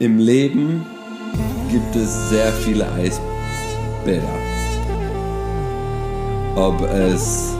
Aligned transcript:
Im 0.00 0.18
Leben 0.18 0.86
gibt 1.72 1.96
es 1.96 2.30
sehr 2.30 2.52
viele 2.52 2.86
Eisbäder. 2.92 4.28
Ob 6.54 6.80
es 6.82 7.52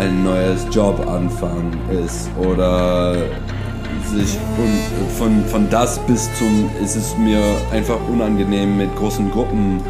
ein 0.00 0.24
neues 0.24 0.66
Jobanfang 0.72 1.70
ist 2.04 2.28
oder 2.44 3.14
sich 4.12 4.36
von, 5.16 5.44
von 5.44 5.70
das 5.70 6.00
bis 6.08 6.28
zum 6.36 6.68
ist 6.82 6.96
es 6.96 7.16
mir 7.16 7.40
einfach 7.70 8.00
unangenehm 8.08 8.76
mit 8.76 8.92
großen 8.96 9.30
Gruppen 9.30 9.80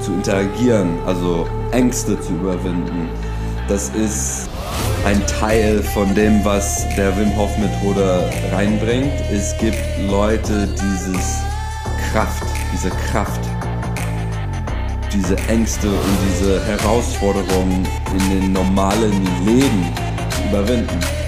zu 0.00 0.10
interagieren, 0.10 0.88
also 1.04 1.46
Ängste 1.72 2.18
zu 2.18 2.32
überwinden. 2.32 3.10
Das 3.68 3.90
ist 3.90 4.48
ein 5.04 5.24
Teil 5.26 5.82
von 5.82 6.14
dem, 6.14 6.44
was 6.44 6.86
der 6.96 7.16
Wim 7.16 7.36
Hof 7.36 7.56
Methode 7.58 8.30
reinbringt. 8.50 9.12
Es 9.30 9.56
gibt 9.58 9.78
Leute, 10.08 10.66
dieses 10.68 11.40
Kraft, 12.10 12.42
diese 12.72 12.88
Kraft, 12.88 13.40
diese 15.12 15.36
Ängste 15.48 15.88
und 15.88 16.18
diese 16.28 16.64
Herausforderungen 16.66 17.86
in 18.12 18.40
den 18.40 18.52
normalen 18.52 19.12
Leben 19.44 19.92
zu 20.30 20.48
überwinden. 20.48 21.23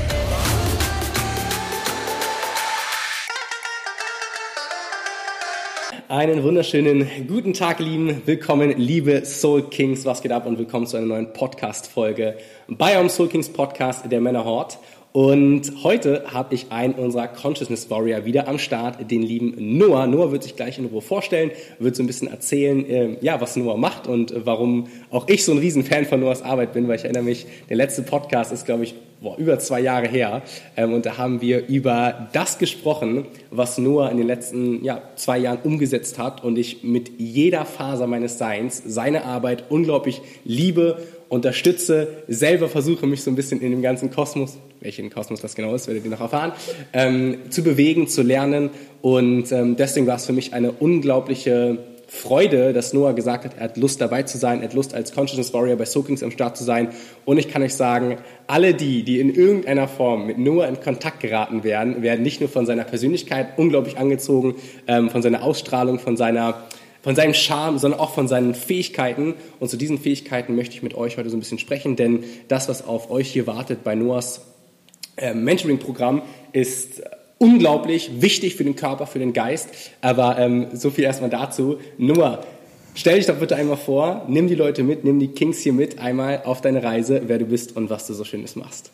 Einen 6.17 6.43
wunderschönen 6.43 7.07
guten 7.29 7.53
Tag, 7.53 7.79
lieben. 7.79 8.23
Willkommen, 8.25 8.73
liebe 8.79 9.27
Soul 9.27 9.69
Kings. 9.69 10.07
Was 10.07 10.23
geht 10.23 10.33
ab? 10.33 10.47
Und 10.47 10.59
willkommen 10.59 10.87
zu 10.87 10.97
einer 10.97 11.05
neuen 11.05 11.35
Podcast-Folge 11.35 12.39
bei 12.69 12.97
eurem 12.97 13.11
Soul 13.11 13.29
Kings 13.29 13.51
Podcast, 13.53 14.11
der 14.11 14.23
Männerhort. 14.23 14.79
Und 15.17 15.83
heute 15.83 16.25
habe 16.35 16.55
ich 16.55 16.71
einen 16.73 16.93
unserer 16.93 17.27
Consciousness 17.27 17.89
Warrior 17.89 18.27
wieder 18.27 18.49
am 18.49 18.59
Start, 18.59 19.11
den 19.11 19.23
lieben 19.23 19.55
Noah. 19.79 20.07
Noah 20.07 20.31
wird 20.31 20.43
sich 20.43 20.57
gleich 20.57 20.79
in 20.79 20.85
Ruhe 20.85 21.01
vorstellen, 21.01 21.53
wird 21.79 21.97
so 21.97 22.03
ein 22.03 22.07
bisschen 22.07 22.29
erzählen, 22.29 22.85
äh, 22.85 23.17
ja, 23.23 23.41
was 23.41 23.57
Noah 23.57 23.79
macht 23.79 24.07
und 24.09 24.35
warum 24.45 24.89
auch 25.11 25.27
ich 25.27 25.43
so 25.47 25.53
ein 25.53 25.59
Riesenfan 25.59 26.05
von 26.05 26.21
Noahs 26.21 26.43
Arbeit 26.43 26.75
bin, 26.75 26.87
weil 26.87 26.97
ich 26.97 27.05
erinnere 27.05 27.23
mich, 27.23 27.47
der 27.71 27.79
letzte 27.79 28.03
Podcast 28.03 28.53
ist, 28.53 28.67
glaube 28.67 28.85
ich, 28.85 28.95
boah, 29.23 29.39
über 29.39 29.59
zwei 29.59 29.81
Jahre 29.81 30.07
her. 30.07 30.43
Ähm, 30.77 30.93
und 30.93 31.07
da 31.07 31.17
haben 31.17 31.41
wir 31.41 31.67
über 31.67 32.29
das 32.35 32.59
gesprochen, 32.59 33.25
was 33.51 33.79
Noah 33.79 34.11
in 34.11 34.19
den 34.19 34.27
letzten 34.27 34.85
ja, 34.85 35.01
zwei 35.15 35.39
Jahren 35.39 35.61
umgesetzt 35.65 36.19
hat 36.19 36.45
und 36.45 36.59
ich 36.59 36.85
mit 36.85 37.13
jeder 37.19 37.65
Faser 37.65 38.07
meines 38.07 38.37
Seins 38.37 38.83
seine 38.85 39.25
Arbeit 39.25 39.65
unglaublich 39.71 40.21
liebe, 40.45 40.99
unterstütze, 41.29 42.09
selber 42.29 42.69
versuche 42.69 43.07
mich 43.07 43.23
so 43.23 43.31
ein 43.31 43.37
bisschen 43.37 43.61
in 43.61 43.71
dem 43.71 43.83
ganzen 43.83 44.11
Kosmos, 44.11 44.59
welchen 44.81 45.11
Kosmos 45.11 45.41
das 45.41 45.55
genau 45.55 45.75
ist, 45.75 45.89
werdet 45.89 46.05
ihr 46.05 46.11
noch 46.11 46.21
erfahren, 46.21 46.53
ähm, 46.93 47.39
zu 47.51 47.63
bewegen, 47.63 48.09
zu 48.09 48.23
lernen. 48.23 48.71
Und 49.03 49.51
ähm, 49.53 49.77
deswegen 49.77 50.07
war 50.07 50.17
es 50.17 50.27
für 50.27 50.33
mich 50.33 50.55
eine 50.55 50.73
unglaubliche 50.73 51.79
Freude, 52.09 52.73
dass 52.73 52.93
Noah 52.93 53.15
gesagt 53.15 53.45
hat, 53.45 53.57
er 53.57 53.65
hat 53.65 53.77
Lust 53.77 54.01
dabei 54.01 54.23
zu 54.23 54.39
sein, 54.39 54.61
er 54.61 54.69
hat 54.69 54.75
Lust 54.75 54.95
als 54.95 55.13
Consciousness 55.13 55.53
Warrior 55.53 55.77
bei 55.77 55.85
Soakings 55.85 56.23
am 56.23 56.31
Start 56.31 56.57
zu 56.57 56.63
sein. 56.63 56.91
Und 57.25 57.39
ich 57.39 57.49
kann 57.49 57.63
euch 57.63 57.75
sagen, 57.75 58.19
alle 58.47 58.75
die, 58.75 59.03
die 59.03 59.19
in 59.19 59.35
irgendeiner 59.35 59.89
Form 59.89 60.27
mit 60.27 60.39
Noah 60.39 60.69
in 60.69 60.81
Kontakt 60.81 61.19
geraten 61.19 61.65
werden, 61.65 62.03
werden 62.03 62.23
nicht 62.23 62.41
nur 62.41 62.49
von 62.49 62.65
seiner 62.65 62.85
Persönlichkeit 62.85 63.59
unglaublich 63.59 63.99
angezogen, 63.99 64.55
ähm, 64.87 65.11
von 65.11 65.21
seiner 65.21 65.43
Ausstrahlung, 65.43 65.99
von 65.99 66.17
seiner 66.17 66.67
von 67.07 67.15
seinem 67.15 67.35
Charme, 67.35 67.79
sondern 67.79 68.01
auch 68.01 68.11
von 68.11 68.27
seinen 68.27 68.53
Fähigkeiten. 68.53 69.35
Und 69.61 69.69
zu 69.69 69.77
diesen 69.77 69.97
Fähigkeiten 69.97 70.57
möchte 70.57 70.75
ich 70.75 70.83
mit 70.83 70.95
euch 70.95 71.17
heute 71.19 71.31
so 71.31 71.37
ein 71.37 71.39
bisschen 71.39 71.61
sprechen, 71.61 71.95
denn 71.95 72.25
das, 72.49 72.69
was 72.69 72.85
auf 72.85 73.13
euch 73.13 73.31
hier 73.31 73.47
wartet 73.47 73.85
bei 73.85 73.95
Noahs 73.95 74.41
äh, 75.17 75.33
Mentoring-Programm, 75.33 76.23
ist 76.51 77.03
unglaublich 77.39 78.21
wichtig 78.23 78.57
für 78.57 78.65
den 78.65 78.75
Körper, 78.75 79.07
für 79.07 79.21
den 79.21 79.33
Geist. 79.33 79.69
Aber 80.01 80.37
ähm, 80.37 80.67
so 80.73 80.91
viel 80.91 81.05
erstmal 81.05 81.31
dazu. 81.31 81.79
Noah, 81.97 82.45
stell 82.97 83.19
dich 83.19 83.27
doch 83.27 83.37
bitte 83.37 83.55
einmal 83.55 83.77
vor, 83.77 84.25
nimm 84.27 84.49
die 84.49 84.57
Leute 84.57 84.83
mit, 84.83 85.05
nimm 85.05 85.21
die 85.21 85.29
Kings 85.29 85.61
hier 85.61 85.75
mit, 85.75 86.01
einmal 86.01 86.43
auf 86.45 86.61
deine 86.61 86.83
Reise, 86.83 87.23
wer 87.27 87.39
du 87.39 87.45
bist 87.45 87.77
und 87.77 87.89
was 87.89 88.09
du 88.09 88.15
so 88.15 88.25
Schönes 88.25 88.57
machst. 88.57 88.91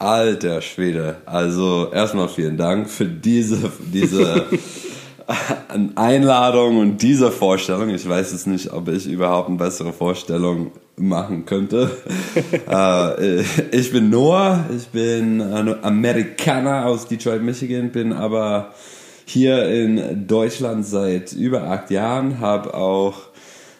Alter 0.00 0.60
Schwede, 0.60 1.18
also 1.26 1.92
erstmal 1.92 2.28
vielen 2.28 2.56
Dank 2.56 2.90
für 2.90 3.06
diese, 3.06 3.70
diese 3.92 4.46
Einladung 5.94 6.78
und 6.78 7.02
diese 7.02 7.30
Vorstellung. 7.30 7.90
Ich 7.90 8.08
weiß 8.08 8.32
es 8.32 8.46
nicht, 8.46 8.72
ob 8.72 8.88
ich 8.88 9.06
überhaupt 9.06 9.48
eine 9.48 9.58
bessere 9.58 9.92
Vorstellung 9.92 10.72
machen 10.96 11.44
könnte. 11.46 11.90
äh, 12.68 13.40
ich 13.72 13.92
bin 13.92 14.10
Noah, 14.10 14.64
ich 14.76 14.88
bin 14.88 15.40
Amerikaner 15.40 16.86
aus 16.86 17.08
Detroit, 17.08 17.42
Michigan, 17.42 17.90
bin 17.90 18.12
aber 18.12 18.74
hier 19.24 19.68
in 19.68 20.26
Deutschland 20.26 20.86
seit 20.86 21.32
über 21.32 21.64
acht 21.64 21.90
Jahren, 21.90 22.40
habe 22.40 22.74
auch 22.74 23.14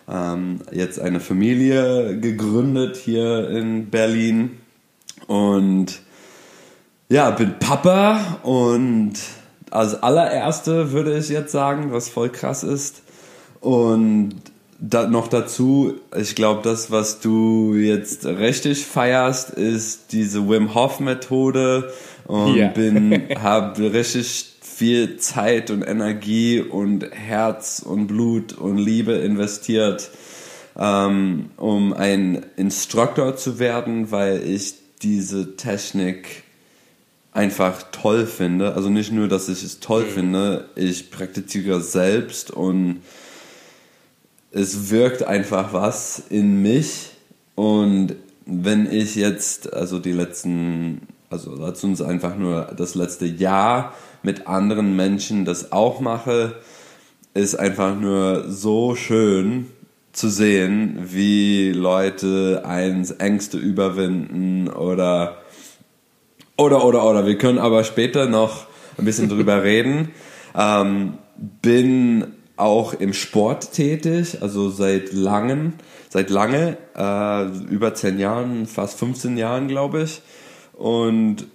ähm, 0.09 0.61
jetzt 0.73 0.99
eine 0.99 1.21
Familie 1.21 2.19
gegründet 2.19 2.97
hier 2.97 3.49
in 3.51 3.91
Berlin 3.91 4.59
und 5.27 6.01
ja, 7.09 7.31
bin 7.31 7.59
Papa 7.59 8.39
und 8.43 9.15
als 9.75 10.03
allererste 10.03 10.93
würde 10.93 11.19
ich 11.19 11.29
jetzt 11.29 11.53
sagen, 11.53 11.93
was 11.93 12.09
voll 12.09 12.31
krass 12.31 12.63
ist. 12.63 13.03
Und 13.61 14.35
da, 14.79 15.09
noch 15.09 15.29
dazu, 15.29 15.95
ich 16.17 16.35
glaube, 16.37 16.61
das, 16.63 16.91
was 16.91 17.21
du 17.21 17.75
jetzt 17.75 18.25
richtig 18.25 18.87
feierst, 18.87 19.51
ist 19.51 20.13
diese 20.13 20.49
Wim 20.49 20.75
Hof 20.75 21.01
Methode 21.01 21.93
und 22.27 22.55
yeah. 22.55 22.69
bin, 22.69 23.29
habe 23.43 23.93
richtig 23.93 24.53
viel 24.61 25.17
Zeit 25.17 25.71
und 25.71 25.83
Energie 25.83 26.61
und 26.61 27.11
Herz 27.13 27.83
und 27.85 28.07
Blut 28.07 28.53
und 28.53 28.79
Liebe 28.79 29.13
investiert, 29.13 30.11
ähm, 30.79 31.51
um 31.57 31.93
ein 31.93 32.47
Instruktor 32.57 33.37
zu 33.37 33.59
werden, 33.59 34.11
weil 34.13 34.43
ich 34.43 34.75
diese 35.03 35.57
Technik 35.57 36.44
einfach 37.35 37.83
toll 37.91 38.27
finde. 38.27 38.75
Also 38.75 38.89
nicht 38.89 39.13
nur, 39.13 39.29
dass 39.29 39.49
ich 39.49 39.63
es 39.63 39.81
toll 39.81 40.05
mhm. 40.05 40.11
finde, 40.11 40.69
ich 40.77 41.11
praktiziere 41.11 41.79
es 41.79 41.93
selbst 41.93 42.51
und 42.51 43.03
es 44.53 44.91
wirkt 44.91 45.25
einfach 45.25 45.73
was 45.73 46.23
in 46.31 46.63
mich. 46.63 47.11
Und 47.57 48.15
wenn 48.47 48.91
ich 48.91 49.17
jetzt, 49.17 49.73
also 49.73 49.99
die 49.99 50.13
letzten, 50.13 51.03
also 51.29 51.55
lass 51.57 51.83
uns 51.83 52.01
einfach 52.01 52.37
nur 52.37 52.73
das 52.77 52.95
letzte 52.95 53.27
Jahr 53.27 53.95
mit 54.23 54.47
anderen 54.47 54.95
Menschen 54.97 55.45
das 55.45 55.73
auch 55.73 56.01
mache, 56.01 56.55
ist 57.35 57.57
einfach 57.57 57.99
nur 57.99 58.49
so 58.49 58.95
schön 58.95 59.67
zu 60.13 60.29
sehen, 60.29 61.01
wie 61.11 61.73
Leute 61.73 62.63
eins 62.65 63.11
Ängste 63.11 63.59
überwinden 63.59 64.69
oder 64.69 65.39
oder, 66.57 66.85
oder, 66.85 67.05
oder. 67.05 67.27
Wir 67.27 67.39
können 67.39 67.59
aber 67.59 67.85
später 67.85 68.27
noch 68.27 68.67
ein 68.99 69.05
bisschen 69.05 69.29
drüber 69.29 69.63
reden. 69.63 70.13
Ähm, 70.57 71.19
bin 71.63 72.35
auch 72.57 72.95
im 72.95 73.13
Sport 73.13 73.73
tätig, 73.73 74.39
also 74.41 74.71
seit 74.71 75.13
langem, 75.13 75.73
seit 76.09 76.31
lange, 76.31 76.77
äh, 76.97 77.47
über 77.73 77.95
zehn 77.95 78.19
Jahren, 78.19 78.67
fast 78.67 78.99
15 78.99 79.37
Jahren, 79.37 79.67
glaube 79.67 80.03
ich. 80.03 80.23
Und 80.73 81.47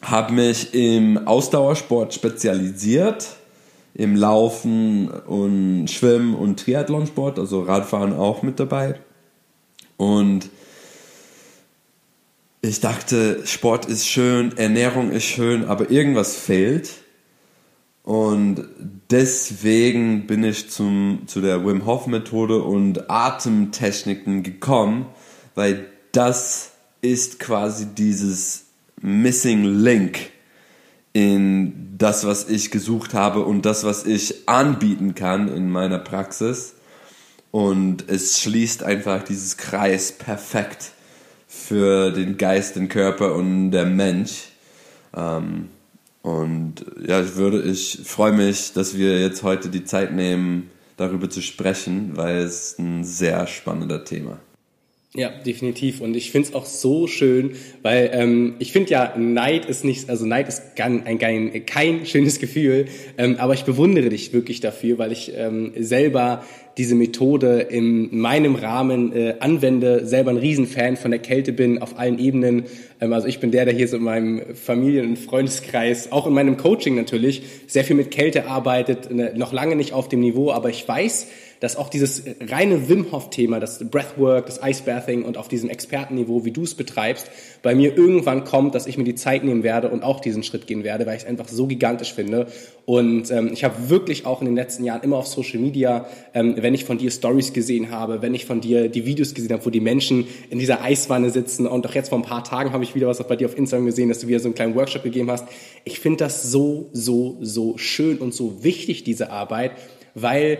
habe 0.00 0.32
mich 0.32 0.74
im 0.74 1.26
Ausdauersport 1.28 2.14
spezialisiert, 2.14 3.28
im 3.94 4.16
Laufen 4.16 5.10
und 5.10 5.88
Schwimmen 5.88 6.34
und 6.34 6.58
Triathlonsport, 6.58 7.38
also 7.38 7.60
Radfahren 7.60 8.14
auch 8.14 8.42
mit 8.42 8.58
dabei. 8.58 8.98
Und 9.98 10.48
ich 12.62 12.78
dachte, 12.78 13.44
Sport 13.44 13.86
ist 13.86 14.06
schön, 14.06 14.56
Ernährung 14.56 15.10
ist 15.10 15.24
schön, 15.24 15.64
aber 15.64 15.90
irgendwas 15.90 16.36
fehlt. 16.36 16.90
Und 18.04 18.64
deswegen 19.10 20.28
bin 20.28 20.44
ich 20.44 20.70
zum, 20.70 21.22
zu 21.26 21.40
der 21.40 21.66
Wim 21.66 21.86
Hof 21.86 22.06
Methode 22.06 22.62
und 22.62 23.10
Atemtechniken 23.10 24.44
gekommen, 24.44 25.06
weil 25.56 25.86
das 26.12 26.70
ist 27.00 27.40
quasi 27.40 27.86
dieses 27.86 28.66
Missing 29.00 29.64
Link 29.64 30.30
in 31.12 31.96
das, 31.98 32.24
was 32.24 32.48
ich 32.48 32.70
gesucht 32.70 33.12
habe 33.12 33.44
und 33.44 33.66
das, 33.66 33.82
was 33.82 34.06
ich 34.06 34.48
anbieten 34.48 35.16
kann 35.16 35.48
in 35.48 35.68
meiner 35.68 35.98
Praxis. 35.98 36.74
Und 37.50 38.08
es 38.08 38.40
schließt 38.40 38.84
einfach 38.84 39.24
dieses 39.24 39.56
Kreis 39.56 40.12
perfekt 40.12 40.92
für 41.52 42.10
den 42.10 42.38
Geist, 42.38 42.76
den 42.76 42.88
Körper 42.88 43.34
und 43.34 43.72
der 43.72 43.84
Mensch. 43.84 44.48
Ähm, 45.14 45.68
und 46.22 46.86
ja, 47.06 47.20
ich 47.20 47.36
würde, 47.36 47.62
ich 47.62 48.00
freue 48.04 48.32
mich, 48.32 48.72
dass 48.72 48.96
wir 48.96 49.20
jetzt 49.20 49.42
heute 49.42 49.68
die 49.68 49.84
Zeit 49.84 50.12
nehmen, 50.12 50.70
darüber 50.96 51.28
zu 51.28 51.42
sprechen, 51.42 52.12
weil 52.14 52.38
es 52.38 52.78
ein 52.78 53.04
sehr 53.04 53.46
spannender 53.46 54.04
Thema. 54.04 54.38
Ja, 55.14 55.28
definitiv. 55.28 56.00
Und 56.00 56.16
ich 56.16 56.30
finde 56.30 56.48
es 56.48 56.54
auch 56.54 56.64
so 56.64 57.06
schön, 57.06 57.52
weil 57.82 58.10
ähm, 58.14 58.54
ich 58.58 58.72
finde 58.72 58.90
ja, 58.92 59.14
Neid 59.18 59.66
ist 59.66 59.84
nicht, 59.84 60.08
also 60.08 60.24
Neid 60.24 60.48
ist 60.48 60.74
kein, 60.74 61.04
ein, 61.04 61.18
kein, 61.18 61.66
kein 61.66 62.06
schönes 62.06 62.38
Gefühl, 62.38 62.86
ähm, 63.18 63.36
aber 63.38 63.52
ich 63.52 63.64
bewundere 63.64 64.08
dich 64.08 64.32
wirklich 64.32 64.60
dafür, 64.60 64.96
weil 64.96 65.12
ich 65.12 65.32
ähm, 65.36 65.74
selber 65.78 66.42
diese 66.78 66.94
Methode 66.94 67.60
in 67.60 68.16
meinem 68.16 68.54
Rahmen 68.54 69.12
äh, 69.12 69.34
anwende, 69.40 70.06
selber 70.06 70.30
ein 70.30 70.38
Riesenfan 70.38 70.96
von 70.96 71.10
der 71.10 71.20
Kälte 71.20 71.52
bin, 71.52 71.82
auf 71.82 71.98
allen 71.98 72.18
Ebenen. 72.18 72.64
Ähm, 73.00 73.12
also 73.12 73.26
ich 73.26 73.40
bin 73.40 73.50
der, 73.50 73.64
der 73.64 73.74
hier 73.74 73.88
so 73.88 73.96
in 73.96 74.02
meinem 74.02 74.54
Familien- 74.54 75.10
und 75.10 75.18
Freundeskreis, 75.18 76.12
auch 76.12 76.26
in 76.26 76.32
meinem 76.32 76.56
Coaching 76.56 76.94
natürlich, 76.94 77.42
sehr 77.66 77.84
viel 77.84 77.96
mit 77.96 78.10
Kälte 78.10 78.46
arbeitet, 78.46 79.12
ne, 79.12 79.32
noch 79.36 79.52
lange 79.52 79.76
nicht 79.76 79.92
auf 79.92 80.08
dem 80.08 80.20
Niveau, 80.20 80.50
aber 80.50 80.70
ich 80.70 80.86
weiß, 80.86 81.26
dass 81.62 81.76
auch 81.76 81.88
dieses 81.88 82.24
reine 82.40 82.88
Wim 82.88 83.12
Hof 83.12 83.30
Thema, 83.30 83.60
das 83.60 83.88
Breathwork, 83.88 84.46
das 84.46 84.58
Icebathing 84.60 85.22
und 85.22 85.36
auf 85.36 85.46
diesem 85.46 85.70
Expertenniveau, 85.70 86.44
wie 86.44 86.50
du 86.50 86.64
es 86.64 86.74
betreibst, 86.74 87.30
bei 87.62 87.76
mir 87.76 87.96
irgendwann 87.96 88.42
kommt, 88.42 88.74
dass 88.74 88.88
ich 88.88 88.98
mir 88.98 89.04
die 89.04 89.14
Zeit 89.14 89.44
nehmen 89.44 89.62
werde 89.62 89.88
und 89.88 90.02
auch 90.02 90.18
diesen 90.18 90.42
Schritt 90.42 90.66
gehen 90.66 90.82
werde, 90.82 91.06
weil 91.06 91.14
ich 91.14 91.22
es 91.22 91.28
einfach 91.28 91.46
so 91.46 91.68
gigantisch 91.68 92.14
finde. 92.14 92.48
Und 92.84 93.30
ähm, 93.30 93.50
ich 93.52 93.62
habe 93.62 93.90
wirklich 93.90 94.26
auch 94.26 94.40
in 94.40 94.46
den 94.46 94.56
letzten 94.56 94.82
Jahren 94.82 95.02
immer 95.02 95.18
auf 95.18 95.28
Social 95.28 95.60
Media, 95.60 96.06
ähm, 96.34 96.56
wenn 96.62 96.74
ich 96.74 96.84
von 96.84 96.98
dir 96.98 97.10
Stories 97.10 97.52
gesehen 97.52 97.90
habe, 97.90 98.22
wenn 98.22 98.34
ich 98.34 98.46
von 98.46 98.60
dir 98.60 98.88
die 98.88 99.06
Videos 99.06 99.34
gesehen 99.34 99.52
habe, 99.52 99.64
wo 99.64 99.70
die 99.70 99.80
Menschen 99.80 100.26
in 100.50 100.58
dieser 100.58 100.82
Eiswanne 100.82 101.30
sitzen 101.30 101.66
und 101.66 101.86
auch 101.86 101.94
jetzt 101.94 102.08
vor 102.08 102.18
ein 102.18 102.22
paar 102.24 102.44
Tagen 102.44 102.72
habe 102.72 102.84
ich 102.84 102.94
wieder 102.94 103.06
was 103.06 103.26
bei 103.26 103.36
dir 103.36 103.46
auf 103.46 103.56
Instagram 103.56 103.86
gesehen, 103.86 104.08
dass 104.08 104.20
du 104.20 104.28
wieder 104.28 104.40
so 104.40 104.46
einen 104.46 104.54
kleinen 104.54 104.74
Workshop 104.74 105.02
gegeben 105.02 105.30
hast. 105.30 105.46
Ich 105.84 106.00
finde 106.00 106.18
das 106.18 106.42
so, 106.50 106.88
so, 106.92 107.38
so 107.40 107.78
schön 107.78 108.18
und 108.18 108.34
so 108.34 108.62
wichtig, 108.64 109.04
diese 109.04 109.30
Arbeit, 109.30 109.72
weil 110.14 110.58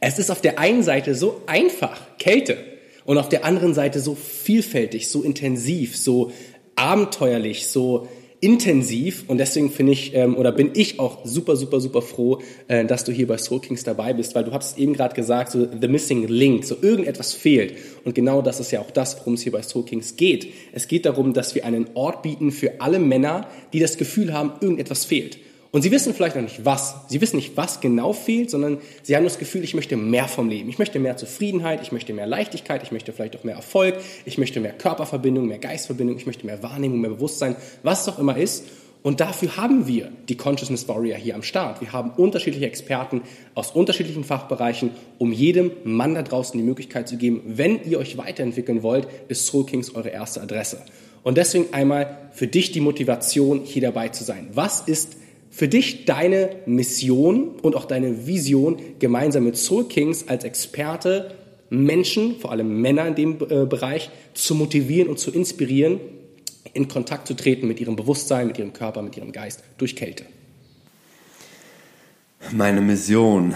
es 0.00 0.18
ist 0.18 0.30
auf 0.30 0.40
der 0.40 0.58
einen 0.58 0.82
Seite 0.82 1.14
so 1.14 1.42
einfach, 1.46 2.00
Kälte, 2.18 2.56
und 3.04 3.18
auf 3.18 3.28
der 3.28 3.44
anderen 3.44 3.74
Seite 3.74 4.00
so 4.00 4.14
vielfältig, 4.14 5.08
so 5.08 5.22
intensiv, 5.22 5.96
so 5.96 6.32
abenteuerlich, 6.76 7.66
so 7.66 8.08
intensiv 8.44 9.24
und 9.26 9.38
deswegen 9.38 9.70
finde 9.70 9.92
ich 9.92 10.14
ähm, 10.14 10.36
oder 10.36 10.52
bin 10.52 10.72
ich 10.74 11.00
auch 11.00 11.24
super 11.24 11.56
super 11.56 11.80
super 11.80 12.02
froh, 12.02 12.40
äh, 12.68 12.84
dass 12.84 13.04
du 13.04 13.10
hier 13.10 13.26
bei 13.26 13.38
Soul 13.38 13.60
Kings 13.60 13.84
dabei 13.84 14.12
bist, 14.12 14.34
weil 14.34 14.44
du 14.44 14.52
hast 14.52 14.78
eben 14.78 14.92
gerade 14.92 15.14
gesagt, 15.14 15.52
so 15.52 15.66
the 15.80 15.88
missing 15.88 16.28
link, 16.28 16.64
so 16.64 16.76
irgendetwas 16.80 17.32
fehlt 17.32 17.74
und 18.04 18.14
genau 18.14 18.42
das 18.42 18.60
ist 18.60 18.70
ja 18.70 18.80
auch 18.80 18.90
das, 18.90 19.18
worum 19.18 19.34
es 19.34 19.40
hier 19.40 19.52
bei 19.52 19.62
Soul 19.62 19.86
Kings 19.86 20.16
geht. 20.16 20.52
Es 20.72 20.88
geht 20.88 21.06
darum, 21.06 21.32
dass 21.32 21.54
wir 21.54 21.64
einen 21.64 21.86
Ort 21.94 22.22
bieten 22.22 22.52
für 22.52 22.82
alle 22.82 22.98
Männer, 22.98 23.48
die 23.72 23.80
das 23.80 23.96
Gefühl 23.96 24.34
haben, 24.34 24.52
irgendetwas 24.60 25.06
fehlt. 25.06 25.38
Und 25.74 25.82
sie 25.82 25.90
wissen 25.90 26.14
vielleicht 26.14 26.36
noch 26.36 26.42
nicht 26.42 26.64
was. 26.64 26.94
Sie 27.08 27.20
wissen 27.20 27.34
nicht, 27.34 27.56
was 27.56 27.80
genau 27.80 28.12
fehlt, 28.12 28.48
sondern 28.48 28.78
sie 29.02 29.16
haben 29.16 29.24
das 29.24 29.40
Gefühl, 29.40 29.64
ich 29.64 29.74
möchte 29.74 29.96
mehr 29.96 30.28
vom 30.28 30.48
Leben. 30.48 30.68
Ich 30.68 30.78
möchte 30.78 31.00
mehr 31.00 31.16
Zufriedenheit, 31.16 31.82
ich 31.82 31.90
möchte 31.90 32.12
mehr 32.12 32.28
Leichtigkeit, 32.28 32.84
ich 32.84 32.92
möchte 32.92 33.12
vielleicht 33.12 33.36
auch 33.36 33.42
mehr 33.42 33.56
Erfolg, 33.56 33.96
ich 34.24 34.38
möchte 34.38 34.60
mehr 34.60 34.70
Körperverbindung, 34.70 35.48
mehr 35.48 35.58
Geistverbindung, 35.58 36.16
ich 36.16 36.26
möchte 36.26 36.46
mehr 36.46 36.62
Wahrnehmung, 36.62 37.00
mehr 37.00 37.10
Bewusstsein, 37.10 37.56
was 37.82 38.02
es 38.02 38.14
auch 38.14 38.20
immer 38.20 38.36
ist. 38.36 38.66
Und 39.02 39.18
dafür 39.18 39.56
haben 39.56 39.88
wir 39.88 40.12
die 40.28 40.36
Consciousness 40.36 40.86
Warrior 40.86 41.16
hier 41.16 41.34
am 41.34 41.42
Start. 41.42 41.80
Wir 41.80 41.92
haben 41.92 42.10
unterschiedliche 42.10 42.66
Experten 42.66 43.22
aus 43.56 43.72
unterschiedlichen 43.72 44.22
Fachbereichen, 44.22 44.90
um 45.18 45.32
jedem 45.32 45.72
Mann 45.82 46.14
da 46.14 46.22
draußen 46.22 46.56
die 46.56 46.64
Möglichkeit 46.64 47.08
zu 47.08 47.16
geben, 47.16 47.42
wenn 47.46 47.82
ihr 47.82 47.98
euch 47.98 48.16
weiterentwickeln 48.16 48.84
wollt, 48.84 49.08
ist 49.26 49.48
Soul 49.48 49.66
Kings 49.66 49.92
eure 49.96 50.10
erste 50.10 50.40
Adresse. 50.40 50.82
Und 51.24 51.36
deswegen 51.36 51.74
einmal 51.74 52.28
für 52.30 52.46
dich 52.46 52.70
die 52.70 52.80
Motivation, 52.80 53.62
hier 53.64 53.82
dabei 53.82 54.10
zu 54.10 54.22
sein. 54.22 54.50
Was 54.52 54.82
ist 54.82 55.16
für 55.54 55.68
dich 55.68 56.04
deine 56.04 56.50
Mission 56.66 57.50
und 57.62 57.76
auch 57.76 57.84
deine 57.84 58.26
Vision 58.26 58.76
gemeinsam 58.98 59.44
mit 59.44 59.56
Soul 59.56 59.86
Kings 59.86 60.26
als 60.26 60.42
Experte 60.42 61.32
Menschen, 61.70 62.40
vor 62.40 62.50
allem 62.50 62.80
Männer 62.80 63.06
in 63.06 63.14
dem 63.14 63.32
äh, 63.34 63.64
Bereich, 63.64 64.10
zu 64.34 64.56
motivieren 64.56 65.08
und 65.08 65.20
zu 65.20 65.30
inspirieren, 65.30 66.00
in 66.72 66.88
Kontakt 66.88 67.28
zu 67.28 67.34
treten 67.34 67.68
mit 67.68 67.80
ihrem 67.80 67.94
Bewusstsein, 67.94 68.48
mit 68.48 68.58
ihrem 68.58 68.72
Körper, 68.72 69.00
mit 69.02 69.16
ihrem 69.16 69.30
Geist 69.30 69.62
durch 69.78 69.94
Kälte? 69.94 70.24
Meine 72.50 72.80
Mission, 72.80 73.54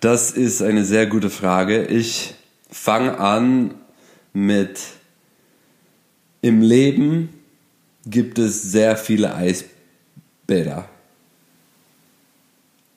das 0.00 0.32
ist 0.32 0.60
eine 0.60 0.84
sehr 0.84 1.06
gute 1.06 1.30
Frage. 1.30 1.86
Ich 1.86 2.34
fange 2.68 3.16
an 3.18 3.74
mit 4.32 4.80
im 6.42 6.62
Leben 6.62 7.28
gibt 8.06 8.40
es 8.40 8.60
sehr 8.62 8.96
viele 8.96 9.36
Eisbäder 9.36 10.88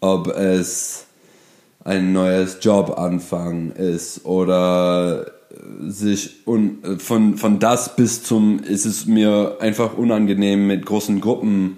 ob 0.02 0.28
es 0.28 1.06
ein 1.84 2.12
neues 2.12 2.58
Jobanfang 2.62 3.72
ist 3.72 4.26
oder 4.26 5.32
sich 5.88 6.46
un, 6.46 7.00
von, 7.00 7.38
von 7.38 7.60
das 7.60 7.96
bis 7.96 8.24
zum 8.24 8.60
ist 8.64 8.86
es 8.86 9.06
mir 9.06 9.58
einfach 9.60 9.98
unangenehm 9.98 10.68
mit 10.68 10.86
großen 10.86 11.22
Gruppen 11.22 11.78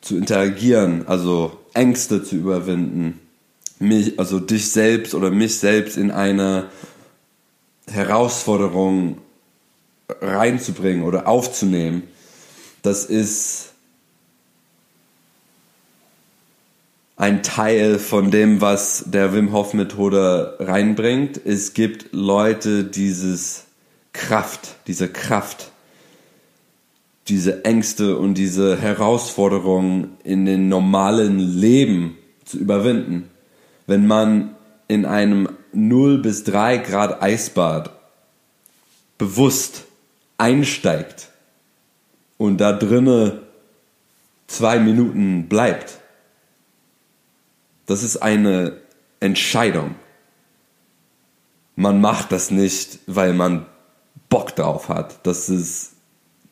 zu 0.00 0.16
interagieren, 0.16 1.06
also 1.06 1.52
Ängste 1.72 2.22
zu 2.22 2.36
überwinden, 2.36 3.20
mich 3.78 4.18
also 4.18 4.40
dich 4.40 4.70
selbst 4.70 5.14
oder 5.14 5.30
mich 5.30 5.58
selbst 5.58 5.96
in 5.96 6.10
eine 6.10 6.66
Herausforderung 7.90 9.18
reinzubringen 10.20 11.04
oder 11.04 11.26
aufzunehmen. 11.26 12.02
Das 12.82 13.04
ist 13.04 13.73
ein 17.16 17.42
Teil 17.42 17.98
von 17.98 18.30
dem, 18.30 18.60
was 18.60 19.04
der 19.06 19.32
Wim 19.32 19.52
Hof 19.52 19.72
Methode 19.72 20.56
reinbringt. 20.58 21.40
Es 21.44 21.74
gibt 21.74 22.12
Leute 22.12 22.84
dieses 22.84 23.66
Kraft, 24.12 24.76
diese 24.86 25.08
Kraft, 25.08 25.70
diese 27.28 27.64
Ängste 27.64 28.18
und 28.18 28.34
diese 28.34 28.76
Herausforderungen 28.76 30.16
in 30.24 30.44
den 30.44 30.68
normalen 30.68 31.38
Leben 31.38 32.18
zu 32.44 32.58
überwinden. 32.58 33.30
Wenn 33.86 34.06
man 34.06 34.56
in 34.88 35.06
einem 35.06 35.48
0 35.72 36.18
bis 36.18 36.44
3 36.44 36.78
Grad 36.78 37.22
Eisbad 37.22 37.90
bewusst 39.18 39.84
einsteigt 40.36 41.28
und 42.38 42.58
da 42.58 42.72
drinne 42.72 43.42
zwei 44.46 44.78
Minuten 44.78 45.48
bleibt, 45.48 45.98
das 47.86 48.02
ist 48.02 48.18
eine 48.18 48.78
Entscheidung. 49.20 49.94
Man 51.76 52.00
macht 52.00 52.32
das 52.32 52.50
nicht, 52.50 53.00
weil 53.06 53.34
man 53.34 53.66
Bock 54.28 54.54
drauf 54.54 54.88
hat. 54.88 55.26
Das 55.26 55.48
ist 55.48 55.92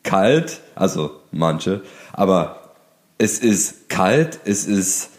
kalt, 0.03 0.61
also 0.75 1.21
manche, 1.31 1.81
aber 2.11 2.73
es 3.17 3.39
ist 3.39 3.89
kalt, 3.89 4.39
es 4.45 4.65
ist 4.65 5.09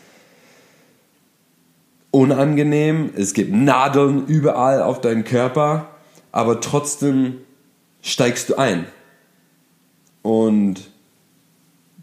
unangenehm, 2.10 3.12
es 3.16 3.32
gibt 3.32 3.52
Nadeln 3.52 4.26
überall 4.26 4.82
auf 4.82 5.00
deinem 5.00 5.24
Körper, 5.24 5.88
aber 6.32 6.60
trotzdem 6.60 7.38
steigst 8.02 8.50
du 8.50 8.56
ein. 8.56 8.86
Und 10.22 10.90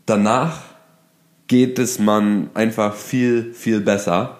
danach 0.06 0.71
geht 1.52 1.80
es 1.80 2.00
man 2.00 2.50
einfach 2.54 2.96
viel, 2.96 3.54
viel 3.54 3.82
besser. 3.82 4.38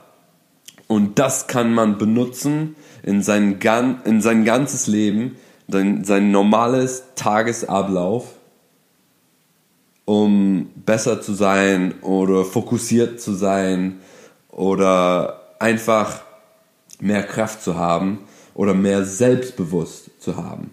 Und 0.88 1.20
das 1.20 1.48
kann 1.48 1.74
man 1.74 1.98
benutzen 1.98 2.78
in 3.04 3.22
sein, 3.22 3.60
in 4.06 4.22
sein 4.22 4.46
ganzes 4.46 4.88
Leben, 4.88 5.36
sein, 5.68 6.06
sein 6.06 6.32
normales 6.32 7.04
Tagesablauf, 7.16 8.30
um 10.06 10.70
besser 10.86 11.22
zu 11.22 11.34
sein 11.34 11.96
oder 12.02 12.46
fokussiert 12.46 13.20
zu 13.20 13.34
sein 13.34 14.00
oder 14.48 15.42
einfach 15.60 16.22
mehr 17.02 17.24
Kraft 17.24 17.62
zu 17.62 17.76
haben 17.76 18.20
oder 18.54 18.74
mehr 18.74 19.04
selbstbewusst 19.04 20.12
zu 20.22 20.38
haben. 20.38 20.72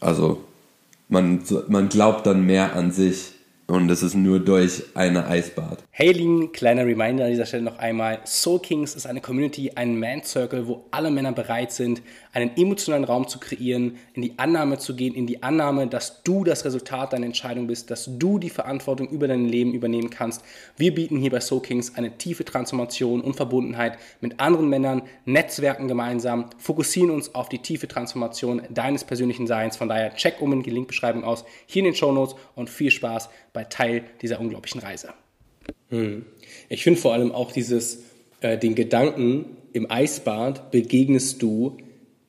Also 0.00 0.44
man, 1.08 1.42
man 1.68 1.88
glaubt 1.88 2.26
dann 2.26 2.44
mehr 2.44 2.76
an 2.76 2.92
sich 2.92 3.33
und 3.66 3.88
das 3.88 4.02
ist 4.02 4.14
nur 4.14 4.40
durch 4.40 4.82
eine 4.94 5.26
Eisbad. 5.26 5.84
Hey 5.96 6.10
Lin, 6.10 6.50
kleiner 6.50 6.84
Reminder 6.84 7.26
an 7.26 7.30
dieser 7.30 7.46
Stelle 7.46 7.62
noch 7.62 7.78
einmal. 7.78 8.18
Soul 8.24 8.58
Kings 8.58 8.96
ist 8.96 9.06
eine 9.06 9.20
Community, 9.20 9.70
ein 9.76 9.96
Man 9.96 10.24
Circle, 10.24 10.66
wo 10.66 10.86
alle 10.90 11.08
Männer 11.08 11.30
bereit 11.30 11.70
sind, 11.70 12.02
einen 12.32 12.50
emotionalen 12.56 13.04
Raum 13.04 13.28
zu 13.28 13.38
kreieren, 13.38 13.96
in 14.14 14.22
die 14.22 14.36
Annahme 14.36 14.78
zu 14.78 14.96
gehen, 14.96 15.14
in 15.14 15.28
die 15.28 15.44
Annahme, 15.44 15.86
dass 15.86 16.24
du 16.24 16.42
das 16.42 16.64
Resultat 16.64 17.12
deiner 17.12 17.26
Entscheidung 17.26 17.68
bist, 17.68 17.92
dass 17.92 18.10
du 18.18 18.40
die 18.40 18.50
Verantwortung 18.50 19.08
über 19.08 19.28
dein 19.28 19.44
Leben 19.44 19.72
übernehmen 19.72 20.10
kannst. 20.10 20.42
Wir 20.76 20.92
bieten 20.92 21.16
hier 21.16 21.30
bei 21.30 21.38
Soul 21.38 21.62
Kings 21.62 21.94
eine 21.94 22.18
tiefe 22.18 22.44
Transformation 22.44 23.20
und 23.20 23.36
Verbundenheit 23.36 23.96
mit 24.20 24.40
anderen 24.40 24.68
Männern, 24.68 25.02
Netzwerken 25.26 25.86
gemeinsam, 25.86 26.50
fokussieren 26.58 27.10
uns 27.10 27.36
auf 27.36 27.48
die 27.48 27.60
tiefe 27.60 27.86
Transformation 27.86 28.62
deines 28.68 29.04
persönlichen 29.04 29.46
Seins. 29.46 29.76
Von 29.76 29.88
daher 29.88 30.12
check 30.16 30.42
um 30.42 30.52
in 30.54 30.64
die 30.64 30.70
Linkbeschreibung 30.70 31.22
aus, 31.22 31.44
hier 31.66 31.84
in 31.84 31.84
den 31.84 31.94
Show 31.94 32.10
Notes 32.10 32.34
und 32.56 32.68
viel 32.68 32.90
Spaß 32.90 33.28
bei 33.52 33.62
Teil 33.62 34.02
dieser 34.20 34.40
unglaublichen 34.40 34.80
Reise. 34.80 35.14
Hm. 35.90 36.24
Ich 36.68 36.82
finde 36.82 37.00
vor 37.00 37.12
allem 37.12 37.32
auch 37.32 37.52
dieses, 37.52 38.02
äh, 38.40 38.58
den 38.58 38.74
Gedanken, 38.74 39.56
im 39.72 39.90
Eisbad 39.90 40.70
begegnest 40.70 41.42
du 41.42 41.76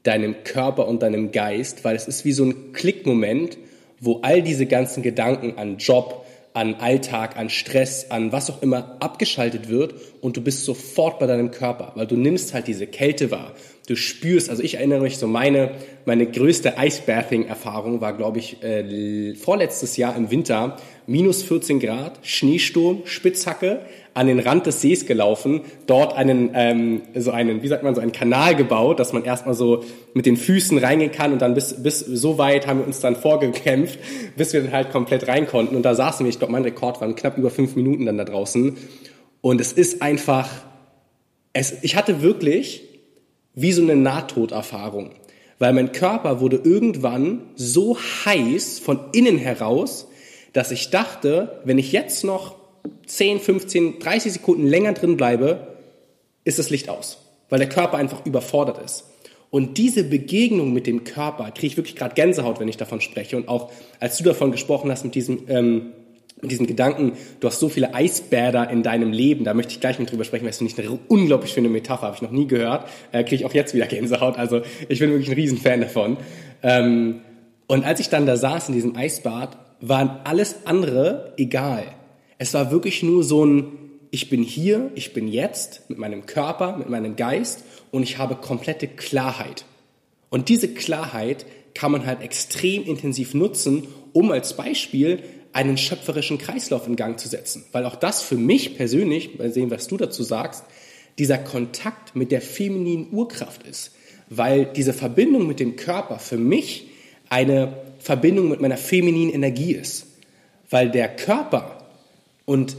deinem 0.03 0.43
Körper 0.43 0.87
und 0.87 1.03
deinem 1.03 1.31
Geist, 1.31 1.83
weil 1.83 1.95
es 1.95 2.07
ist 2.07 2.25
wie 2.25 2.31
so 2.31 2.43
ein 2.43 2.73
Klickmoment, 2.73 3.57
wo 3.99 4.19
all 4.21 4.41
diese 4.41 4.65
ganzen 4.65 5.03
Gedanken 5.03 5.57
an 5.57 5.77
Job, 5.77 6.25
an 6.53 6.75
Alltag, 6.75 7.37
an 7.37 7.49
Stress, 7.49 8.11
an 8.11 8.31
was 8.31 8.49
auch 8.49 8.61
immer 8.61 8.97
abgeschaltet 8.99 9.67
wird 9.67 9.95
und 10.21 10.37
du 10.37 10.41
bist 10.41 10.63
sofort 10.63 11.19
bei 11.19 11.27
deinem 11.27 11.51
Körper, 11.51 11.91
weil 11.95 12.07
du 12.07 12.15
nimmst 12.15 12.53
halt 12.53 12.67
diese 12.67 12.87
Kälte 12.87 13.29
wahr. 13.29 13.53
Du 13.87 13.95
spürst, 13.95 14.49
also 14.49 14.63
ich 14.63 14.75
erinnere 14.75 15.01
mich 15.01 15.17
so 15.17 15.27
meine, 15.27 15.71
meine 16.05 16.25
größte 16.25 16.73
Icebathing-Erfahrung 16.79 18.01
war, 18.01 18.17
glaube 18.17 18.39
ich, 18.39 18.63
äh, 18.63 19.35
vorletztes 19.35 19.95
Jahr 19.95 20.15
im 20.15 20.31
Winter, 20.31 20.77
minus 21.05 21.43
14 21.43 21.79
Grad, 21.79 22.17
Schneesturm, 22.23 23.03
Spitzhacke, 23.05 23.81
an 24.15 24.25
den 24.25 24.39
Rand 24.39 24.65
des 24.65 24.81
Sees 24.81 25.05
gelaufen, 25.05 25.61
dort 25.85 26.15
einen, 26.15 26.49
ähm, 26.55 27.01
so 27.13 27.29
einen, 27.29 27.61
wie 27.61 27.67
sagt 27.67 27.83
man, 27.83 27.93
so 27.93 28.01
einen 28.01 28.11
Kanal 28.11 28.55
gebaut, 28.55 28.99
dass 28.99 29.13
man 29.13 29.23
erstmal 29.23 29.53
so 29.53 29.83
mit 30.15 30.25
den 30.25 30.37
Füßen 30.37 30.79
reingehen 30.79 31.11
kann 31.11 31.31
und 31.31 31.41
dann 31.43 31.53
bis, 31.53 31.83
bis 31.83 31.99
so 31.99 32.39
weit 32.39 32.65
haben 32.65 32.79
wir 32.79 32.87
uns 32.87 33.01
dann 33.01 33.15
vorgekämpft, 33.15 33.99
bis 34.35 34.53
wir 34.53 34.61
dann 34.61 34.71
halt 34.71 34.91
komplett 34.91 35.27
rein 35.27 35.45
konnten. 35.45 35.75
Und 35.75 35.83
da 35.83 35.93
saßen 35.93 36.25
wir, 36.25 36.29
ich 36.31 36.39
glaube, 36.39 36.53
mein 36.53 36.63
Rekord 36.63 37.01
waren 37.01 37.15
knapp 37.15 37.37
über 37.37 37.51
fünf 37.51 37.75
Minuten 37.75 38.07
dann 38.07 38.17
da 38.17 38.23
draußen. 38.23 38.77
Und 39.41 39.61
es 39.61 39.73
ist 39.73 40.01
einfach, 40.01 40.49
es, 41.53 41.83
ich 41.83 41.95
hatte 41.95 42.23
wirklich 42.23 42.94
wie 43.55 43.71
so 43.71 43.81
eine 43.81 43.95
Nahtoderfahrung, 43.95 45.11
weil 45.59 45.73
mein 45.73 45.91
Körper 45.91 46.41
wurde 46.41 46.57
irgendwann 46.63 47.41
so 47.55 47.97
heiß 47.97 48.79
von 48.79 48.99
innen 49.13 49.37
heraus, 49.37 50.07
dass 50.53 50.71
ich 50.71 50.89
dachte, 50.89 51.61
wenn 51.65 51.77
ich 51.77 51.91
jetzt 51.91 52.23
noch 52.23 52.55
10, 53.07 53.39
15, 53.39 53.99
30 53.99 54.33
Sekunden 54.33 54.67
länger 54.67 54.93
drin 54.93 55.17
bleibe, 55.17 55.75
ist 56.43 56.59
das 56.59 56.69
Licht 56.69 56.89
aus, 56.89 57.17
weil 57.49 57.59
der 57.59 57.69
Körper 57.69 57.97
einfach 57.97 58.25
überfordert 58.25 58.83
ist. 58.83 59.05
Und 59.49 59.77
diese 59.77 60.03
Begegnung 60.03 60.73
mit 60.73 60.85
dem 60.85 61.03
Körper 61.03 61.49
kriege 61.51 61.67
ich 61.67 61.77
wirklich 61.77 61.95
gerade 61.95 62.15
Gänsehaut, 62.15 62.59
wenn 62.59 62.67
ich 62.67 62.77
davon 62.77 62.99
spreche. 62.99 63.37
Und 63.37 63.47
auch 63.47 63.71
als 63.99 64.17
du 64.17 64.23
davon 64.23 64.51
gesprochen 64.51 64.91
hast 64.91 65.05
mit 65.05 65.15
diesem, 65.15 65.43
ähm, 65.47 65.93
mit 66.41 66.51
diesem 66.51 66.67
Gedanken, 66.67 67.13
du 67.39 67.47
hast 67.47 67.59
so 67.59 67.69
viele 67.69 67.93
Eisbäder 67.93 68.69
in 68.69 68.83
deinem 68.83 69.11
Leben, 69.11 69.45
da 69.45 69.53
möchte 69.53 69.73
ich 69.73 69.79
gleich 69.79 69.99
mit 69.99 70.11
drüber 70.11 70.25
sprechen, 70.25 70.43
weil 70.43 70.51
es 70.51 70.57
finde 70.57 70.73
ich 70.73 70.79
eine 70.79 70.99
unglaublich 71.07 71.51
schöne 71.51 71.69
Metapher, 71.69 72.03
habe 72.03 72.15
ich 72.15 72.21
noch 72.21 72.31
nie 72.31 72.47
gehört, 72.47 72.89
äh, 73.11 73.23
kriege 73.23 73.35
ich 73.37 73.45
auch 73.45 73.53
jetzt 73.53 73.73
wieder 73.73 73.87
Gänsehaut. 73.87 74.37
Also 74.37 74.61
ich 74.89 74.99
bin 74.99 75.09
wirklich 75.11 75.29
ein 75.29 75.35
Riesenfan 75.35 75.81
davon. 75.81 76.17
Ähm, 76.61 77.21
und 77.67 77.85
als 77.85 77.99
ich 77.99 78.09
dann 78.09 78.25
da 78.25 78.37
saß 78.37 78.69
in 78.69 78.75
diesem 78.75 78.95
Eisbad, 78.95 79.57
waren 79.81 80.19
alles 80.23 80.65
andere 80.65 81.33
egal. 81.37 81.83
Es 82.37 82.53
war 82.53 82.71
wirklich 82.71 83.01
nur 83.01 83.23
so 83.23 83.45
ein, 83.45 83.71
ich 84.11 84.29
bin 84.29 84.43
hier, 84.43 84.91
ich 84.95 85.13
bin 85.13 85.27
jetzt 85.27 85.89
mit 85.89 85.97
meinem 85.97 86.25
Körper, 86.25 86.77
mit 86.77 86.89
meinem 86.89 87.15
Geist 87.15 87.63
und 87.91 88.03
ich 88.03 88.17
habe 88.17 88.35
komplette 88.35 88.87
Klarheit. 88.87 89.65
Und 90.29 90.49
diese 90.49 90.73
Klarheit 90.73 91.45
kann 91.73 91.91
man 91.91 92.05
halt 92.05 92.21
extrem 92.21 92.83
intensiv 92.83 93.33
nutzen, 93.33 93.87
um 94.13 94.31
als 94.31 94.55
Beispiel 94.55 95.23
einen 95.55 95.77
schöpferischen 95.77 96.37
Kreislauf 96.37 96.85
in 96.85 96.97
Gang 96.97 97.17
zu 97.17 97.29
setzen. 97.29 97.63
Weil 97.71 97.85
auch 97.85 97.95
das 97.95 98.21
für 98.21 98.35
mich 98.35 98.75
persönlich, 98.75 99.39
mal 99.39 99.53
sehen, 99.53 99.71
was 99.71 99.87
du 99.87 99.95
dazu 99.95 100.21
sagst, 100.21 100.65
dieser 101.17 101.37
Kontakt 101.37 102.13
mit 102.13 102.33
der 102.33 102.41
femininen 102.41 103.07
Urkraft 103.13 103.63
ist. 103.63 103.91
Weil 104.29 104.65
diese 104.65 104.91
Verbindung 104.91 105.47
mit 105.47 105.61
dem 105.61 105.77
Körper 105.77 106.19
für 106.19 106.37
mich 106.37 106.89
eine 107.29 107.77
Verbindung 107.99 108.49
mit 108.49 108.59
meiner 108.59 108.75
femininen 108.75 109.33
Energie 109.33 109.73
ist. 109.73 110.07
Weil 110.69 110.91
der 110.91 111.15
Körper 111.15 111.87
und 112.43 112.75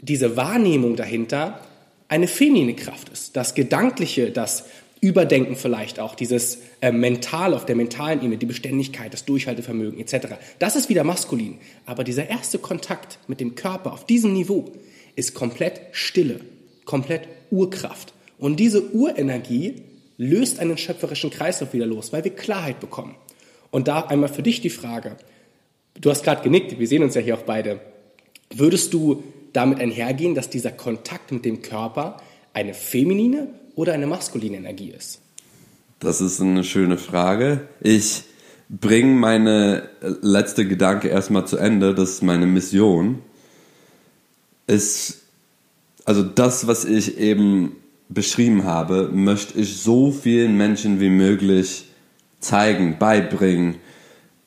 diese 0.00 0.36
Wahrnehmung 0.36 0.94
dahinter 0.94 1.60
eine 2.06 2.28
feminine 2.28 2.74
Kraft 2.74 3.08
ist. 3.08 3.34
Das 3.34 3.54
Gedankliche, 3.54 4.30
das 4.30 4.66
Überdenken 5.02 5.56
vielleicht 5.56 5.98
auch, 5.98 6.14
dieses 6.14 6.58
äh, 6.80 6.92
Mental 6.92 7.54
auf 7.54 7.66
der 7.66 7.74
mentalen 7.74 8.20
Ebene, 8.20 8.38
die 8.38 8.46
Beständigkeit, 8.46 9.12
das 9.12 9.24
Durchhaltevermögen 9.24 9.98
etc. 9.98 10.36
Das 10.60 10.76
ist 10.76 10.88
wieder 10.88 11.02
maskulin. 11.02 11.58
Aber 11.86 12.04
dieser 12.04 12.30
erste 12.30 12.60
Kontakt 12.60 13.18
mit 13.26 13.40
dem 13.40 13.56
Körper 13.56 13.92
auf 13.92 14.06
diesem 14.06 14.32
Niveau 14.32 14.70
ist 15.16 15.34
komplett 15.34 15.80
Stille, 15.90 16.38
komplett 16.84 17.22
Urkraft. 17.50 18.14
Und 18.38 18.60
diese 18.60 18.94
Urenergie 18.94 19.82
löst 20.18 20.60
einen 20.60 20.78
schöpferischen 20.78 21.30
Kreislauf 21.30 21.72
wieder 21.72 21.86
los, 21.86 22.12
weil 22.12 22.22
wir 22.22 22.34
Klarheit 22.34 22.78
bekommen. 22.78 23.16
Und 23.72 23.88
da 23.88 24.02
einmal 24.02 24.28
für 24.28 24.44
dich 24.44 24.60
die 24.60 24.70
Frage. 24.70 25.16
Du 26.00 26.10
hast 26.10 26.22
gerade 26.22 26.44
genickt, 26.44 26.78
wir 26.78 26.86
sehen 26.86 27.02
uns 27.02 27.16
ja 27.16 27.20
hier 27.20 27.36
auch 27.36 27.42
beide. 27.42 27.80
Würdest 28.54 28.94
du 28.94 29.24
damit 29.52 29.80
einhergehen, 29.80 30.36
dass 30.36 30.48
dieser 30.48 30.70
Kontakt 30.70 31.32
mit 31.32 31.44
dem 31.44 31.60
Körper 31.60 32.18
eine 32.52 32.72
feminine 32.72 33.48
oder 33.74 33.92
eine 33.92 34.06
maskuline 34.06 34.56
Energie 34.56 34.90
ist? 34.90 35.20
Das 36.00 36.20
ist 36.20 36.40
eine 36.40 36.64
schöne 36.64 36.98
Frage. 36.98 37.68
Ich 37.80 38.24
bringe 38.68 39.14
meine 39.14 39.88
letzte 40.20 40.66
Gedanke 40.66 41.08
erstmal 41.08 41.46
zu 41.46 41.58
Ende. 41.58 41.94
Das 41.94 42.10
ist 42.10 42.22
meine 42.22 42.46
Mission. 42.46 43.22
Ist, 44.66 45.22
also 46.04 46.22
das, 46.22 46.66
was 46.66 46.84
ich 46.84 47.18
eben 47.18 47.76
beschrieben 48.08 48.64
habe, 48.64 49.10
möchte 49.12 49.58
ich 49.58 49.76
so 49.76 50.10
vielen 50.10 50.56
Menschen 50.56 51.00
wie 51.00 51.10
möglich 51.10 51.86
zeigen, 52.40 52.98
beibringen, 52.98 53.76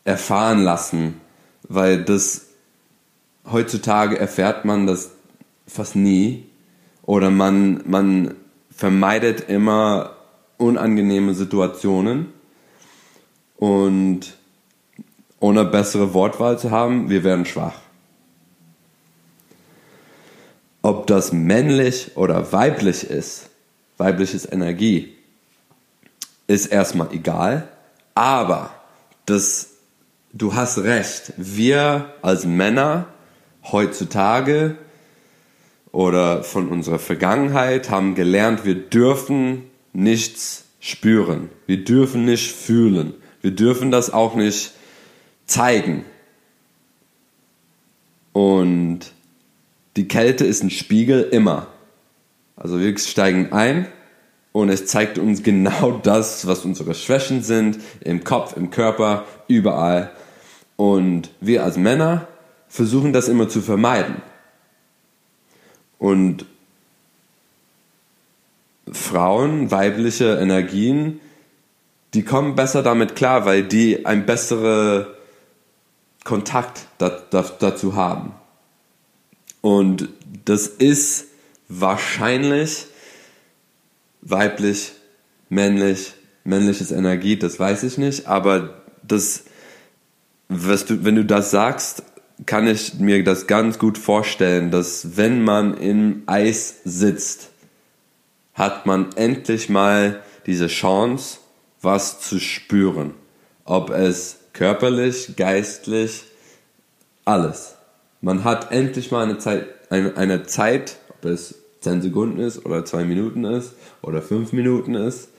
erfahren 0.03 0.63
lassen, 0.63 1.15
weil 1.67 2.03
das 2.03 2.47
heutzutage 3.49 4.19
erfährt 4.19 4.65
man 4.65 4.87
das 4.87 5.11
fast 5.67 5.95
nie 5.95 6.43
oder 7.03 7.29
man, 7.29 7.81
man 7.85 8.35
vermeidet 8.75 9.49
immer 9.49 10.17
unangenehme 10.57 11.33
Situationen. 11.33 12.33
Und 13.57 14.35
ohne 15.39 15.63
bessere 15.65 16.13
Wortwahl 16.13 16.59
zu 16.59 16.71
haben, 16.71 17.09
wir 17.09 17.23
werden 17.23 17.45
schwach. 17.45 17.75
Ob 20.81 21.07
das 21.07 21.31
männlich 21.31 22.11
oder 22.15 22.51
weiblich 22.51 23.09
ist, 23.09 23.49
weibliches 23.97 24.51
Energie, 24.51 25.15
ist 26.47 26.67
erstmal 26.67 27.11
egal, 27.11 27.67
aber 28.13 28.71
das, 29.25 29.69
du 30.31 30.53
hast 30.53 30.77
recht, 30.79 31.33
wir 31.37 32.13
als 32.21 32.45
Männer 32.45 33.07
heutzutage 33.63 34.77
oder 35.95 36.43
von 36.43 36.67
unserer 36.67 36.99
Vergangenheit 36.99 37.89
haben 37.89 38.15
gelernt, 38.15 38.65
wir 38.65 38.75
dürfen 38.75 39.63
nichts 39.93 40.65
spüren, 40.81 41.49
wir 41.67 41.85
dürfen 41.85 42.25
nicht 42.25 42.51
fühlen, 42.51 43.13
wir 43.41 43.51
dürfen 43.51 43.91
das 43.91 44.11
auch 44.11 44.35
nicht 44.35 44.73
zeigen. 45.45 46.03
Und 48.33 49.13
die 49.95 50.09
Kälte 50.09 50.43
ist 50.43 50.63
ein 50.63 50.69
Spiegel 50.69 51.29
immer. 51.31 51.67
Also 52.57 52.77
wir 52.81 52.97
steigen 52.97 53.53
ein 53.53 53.87
und 54.51 54.67
es 54.67 54.87
zeigt 54.87 55.17
uns 55.17 55.43
genau 55.43 55.91
das, 56.03 56.45
was 56.45 56.65
unsere 56.65 56.93
Schwächen 56.93 57.41
sind, 57.41 57.79
im 58.01 58.25
Kopf, 58.25 58.57
im 58.57 58.69
Körper, 58.69 59.23
überall. 59.47 60.11
Und 60.75 61.29
wir 61.39 61.63
als 61.63 61.77
Männer 61.77 62.27
versuchen 62.67 63.13
das 63.13 63.29
immer 63.29 63.47
zu 63.47 63.61
vermeiden. 63.61 64.21
Und 65.99 66.45
Frauen, 68.91 69.71
weibliche 69.71 70.37
Energien, 70.37 71.19
die 72.13 72.23
kommen 72.23 72.55
besser 72.55 72.83
damit 72.83 73.15
klar, 73.15 73.45
weil 73.45 73.63
die 73.63 74.05
ein 74.05 74.25
besseren 74.25 75.07
Kontakt 76.23 76.87
dazu 76.97 77.95
haben. 77.95 78.33
Und 79.61 80.09
das 80.45 80.67
ist 80.67 81.27
wahrscheinlich 81.67 82.85
weiblich, 84.21 84.93
männlich, 85.49 86.13
männliches 86.43 86.91
Energie, 86.91 87.37
das 87.37 87.59
weiß 87.59 87.83
ich 87.83 87.97
nicht, 87.97 88.27
aber 88.27 88.81
das, 89.03 89.43
du, 90.49 91.03
wenn 91.03 91.15
du 91.15 91.25
das 91.25 91.51
sagst, 91.51 92.03
kann 92.45 92.67
ich 92.67 92.95
mir 92.95 93.23
das 93.23 93.47
ganz 93.47 93.79
gut 93.79 93.97
vorstellen, 93.97 94.71
dass 94.71 95.17
wenn 95.17 95.43
man 95.43 95.77
im 95.77 96.23
Eis 96.25 96.81
sitzt, 96.83 97.49
hat 98.53 98.85
man 98.85 99.11
endlich 99.15 99.69
mal 99.69 100.21
diese 100.45 100.67
Chance, 100.67 101.37
was 101.81 102.19
zu 102.19 102.39
spüren. 102.39 103.13
Ob 103.63 103.89
es 103.89 104.37
körperlich, 104.53 105.35
geistlich, 105.37 106.23
alles. 107.23 107.75
Man 108.21 108.43
hat 108.43 108.71
endlich 108.71 109.11
mal 109.11 109.23
eine 109.23 109.37
Zeit, 109.37 109.67
eine, 109.89 110.15
eine 110.17 110.43
Zeit, 110.43 110.97
ob 111.09 111.25
es 111.25 111.55
10 111.81 112.01
Sekunden 112.01 112.39
ist 112.39 112.65
oder 112.65 112.85
2 112.85 113.05
Minuten 113.05 113.45
ist 113.45 113.73
oder 114.01 114.21
5 114.21 114.51
Minuten 114.51 114.95
ist, 114.95 115.29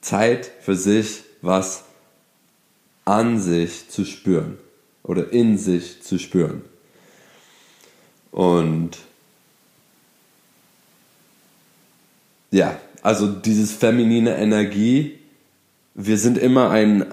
Zeit 0.00 0.50
für 0.60 0.74
sich, 0.74 1.22
was 1.42 1.84
an 3.04 3.40
sich 3.40 3.88
zu 3.88 4.04
spüren 4.04 4.58
oder 5.08 5.32
in 5.32 5.58
sich 5.58 6.02
zu 6.02 6.20
spüren. 6.20 6.62
Und 8.30 8.98
ja, 12.52 12.78
also 13.02 13.26
dieses 13.26 13.72
feminine 13.72 14.36
Energie 14.36 15.18
wir 16.00 16.16
sind 16.16 16.38
immer 16.38 16.70
ein, 16.70 17.06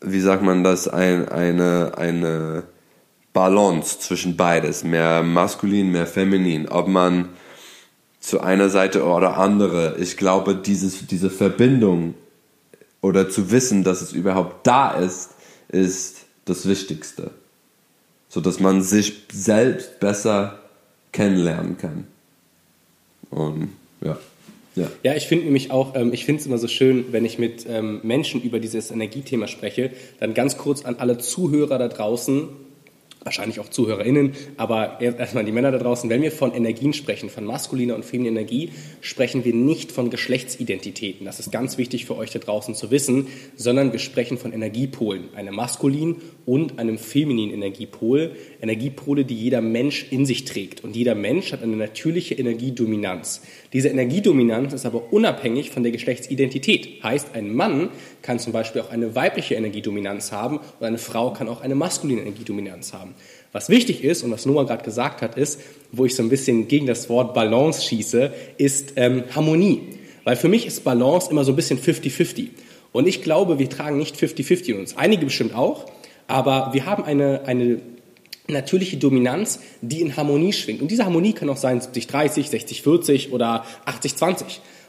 wie 0.00 0.20
sagt 0.20 0.42
man 0.42 0.64
das, 0.64 0.88
ein, 0.88 1.28
eine, 1.28 1.92
eine 1.96 2.64
Balance 3.32 4.00
zwischen 4.00 4.36
beides, 4.36 4.82
mehr 4.82 5.22
maskulin, 5.22 5.92
mehr 5.92 6.08
feminin. 6.08 6.68
Ob 6.68 6.88
man 6.88 7.28
zu 8.18 8.40
einer 8.40 8.70
Seite 8.70 9.04
oder 9.04 9.38
andere, 9.38 9.96
ich 10.00 10.16
glaube, 10.16 10.56
dieses, 10.56 11.06
diese 11.06 11.30
Verbindung 11.30 12.14
oder 13.00 13.30
zu 13.30 13.52
wissen, 13.52 13.84
dass 13.84 14.02
es 14.02 14.12
überhaupt 14.12 14.66
da 14.66 14.90
ist, 14.90 15.30
ist 15.68 16.21
das 16.44 16.68
Wichtigste. 16.68 17.30
So 18.28 18.40
dass 18.40 18.60
man 18.60 18.82
sich 18.82 19.14
selbst 19.32 20.00
besser 20.00 20.58
kennenlernen 21.12 21.76
kann. 21.76 22.06
Und 23.30 23.70
ja. 24.02 24.18
Ja, 24.74 24.88
ja 25.02 25.14
ich 25.14 25.26
finde 25.26 25.44
nämlich 25.44 25.70
auch, 25.70 25.94
ähm, 25.94 26.12
ich 26.12 26.24
finde 26.24 26.40
es 26.40 26.46
immer 26.46 26.58
so 26.58 26.68
schön, 26.68 27.06
wenn 27.12 27.24
ich 27.24 27.38
mit 27.38 27.66
ähm, 27.68 28.00
Menschen 28.02 28.42
über 28.42 28.58
dieses 28.58 28.90
Energiethema 28.90 29.46
spreche, 29.46 29.90
dann 30.18 30.34
ganz 30.34 30.56
kurz 30.56 30.84
an 30.84 30.96
alle 30.96 31.18
Zuhörer 31.18 31.78
da 31.78 31.88
draußen, 31.88 32.48
wahrscheinlich 33.24 33.60
auch 33.60 33.68
ZuhörerInnen, 33.68 34.32
aber 34.56 35.00
erstmal 35.00 35.44
die 35.44 35.52
Männer 35.52 35.70
da 35.70 35.78
draußen, 35.78 36.10
wenn 36.10 36.22
wir 36.22 36.32
von 36.32 36.52
Energien 36.52 36.92
sprechen, 36.92 37.30
von 37.30 37.44
maskuliner 37.44 37.94
und 37.94 38.04
femininer 38.04 38.40
Energie, 38.40 38.70
sprechen 39.00 39.44
wir 39.44 39.54
nicht 39.54 39.92
von 39.92 40.10
Geschlechtsidentitäten. 40.10 41.24
Das 41.24 41.40
ist 41.40 41.52
ganz 41.52 41.78
wichtig 41.78 42.06
für 42.06 42.16
euch 42.16 42.30
da 42.30 42.38
draußen 42.38 42.74
zu 42.74 42.90
wissen, 42.90 43.28
sondern 43.56 43.92
wir 43.92 43.98
sprechen 43.98 44.38
von 44.38 44.52
Energiepolen, 44.52 45.34
einem 45.34 45.54
maskulinen 45.54 46.16
und 46.46 46.78
einem 46.78 46.98
femininen 46.98 47.54
Energiepol. 47.54 48.32
Energiepole, 48.60 49.24
die 49.24 49.36
jeder 49.36 49.60
Mensch 49.60 50.06
in 50.10 50.26
sich 50.26 50.44
trägt. 50.44 50.82
Und 50.84 50.96
jeder 50.96 51.14
Mensch 51.14 51.52
hat 51.52 51.62
eine 51.62 51.76
natürliche 51.76 52.34
Energiedominanz. 52.34 53.42
Diese 53.72 53.88
Energiedominanz 53.88 54.72
ist 54.72 54.86
aber 54.86 55.12
unabhängig 55.12 55.70
von 55.70 55.82
der 55.82 55.92
Geschlechtsidentität. 55.92 57.02
Heißt, 57.02 57.34
ein 57.34 57.54
Mann 57.54 57.90
kann 58.22 58.38
zum 58.38 58.52
Beispiel 58.52 58.80
auch 58.80 58.90
eine 58.90 59.14
weibliche 59.14 59.54
Energiedominanz 59.54 60.32
haben 60.32 60.58
und 60.58 60.86
eine 60.86 60.98
Frau 60.98 61.32
kann 61.32 61.48
auch 61.48 61.60
eine 61.60 61.74
maskuline 61.74 62.22
Energiedominanz 62.22 62.92
haben. 62.92 63.14
Was 63.52 63.68
wichtig 63.68 64.02
ist 64.02 64.22
und 64.22 64.30
was 64.30 64.46
Noah 64.46 64.66
gerade 64.66 64.84
gesagt 64.84 65.20
hat, 65.20 65.36
ist, 65.36 65.60
wo 65.90 66.06
ich 66.06 66.14
so 66.14 66.22
ein 66.22 66.30
bisschen 66.30 66.68
gegen 66.68 66.86
das 66.86 67.08
Wort 67.08 67.34
Balance 67.34 67.82
schieße, 67.82 68.32
ist 68.56 68.94
ähm, 68.96 69.24
Harmonie. 69.34 69.98
Weil 70.24 70.36
für 70.36 70.48
mich 70.48 70.66
ist 70.66 70.84
Balance 70.84 71.30
immer 71.30 71.44
so 71.44 71.52
ein 71.52 71.56
bisschen 71.56 71.78
50-50. 71.78 72.48
Und 72.92 73.06
ich 73.06 73.22
glaube, 73.22 73.58
wir 73.58 73.68
tragen 73.68 73.98
nicht 73.98 74.16
50-50 74.16 74.68
in 74.68 74.78
uns. 74.78 74.96
Einige 74.96 75.26
bestimmt 75.26 75.54
auch, 75.54 75.86
aber 76.28 76.70
wir 76.72 76.86
haben 76.86 77.04
eine, 77.04 77.42
eine 77.46 77.80
natürliche 78.48 78.96
Dominanz, 78.96 79.60
die 79.80 80.00
in 80.00 80.16
Harmonie 80.16 80.52
schwingt. 80.52 80.80
Und 80.80 80.90
diese 80.90 81.04
Harmonie 81.04 81.32
kann 81.32 81.48
auch 81.50 81.56
sein 81.56 81.80
70-30, 81.80 82.50
60-40 82.50 83.30
oder 83.32 83.64
80-20. 83.86 84.44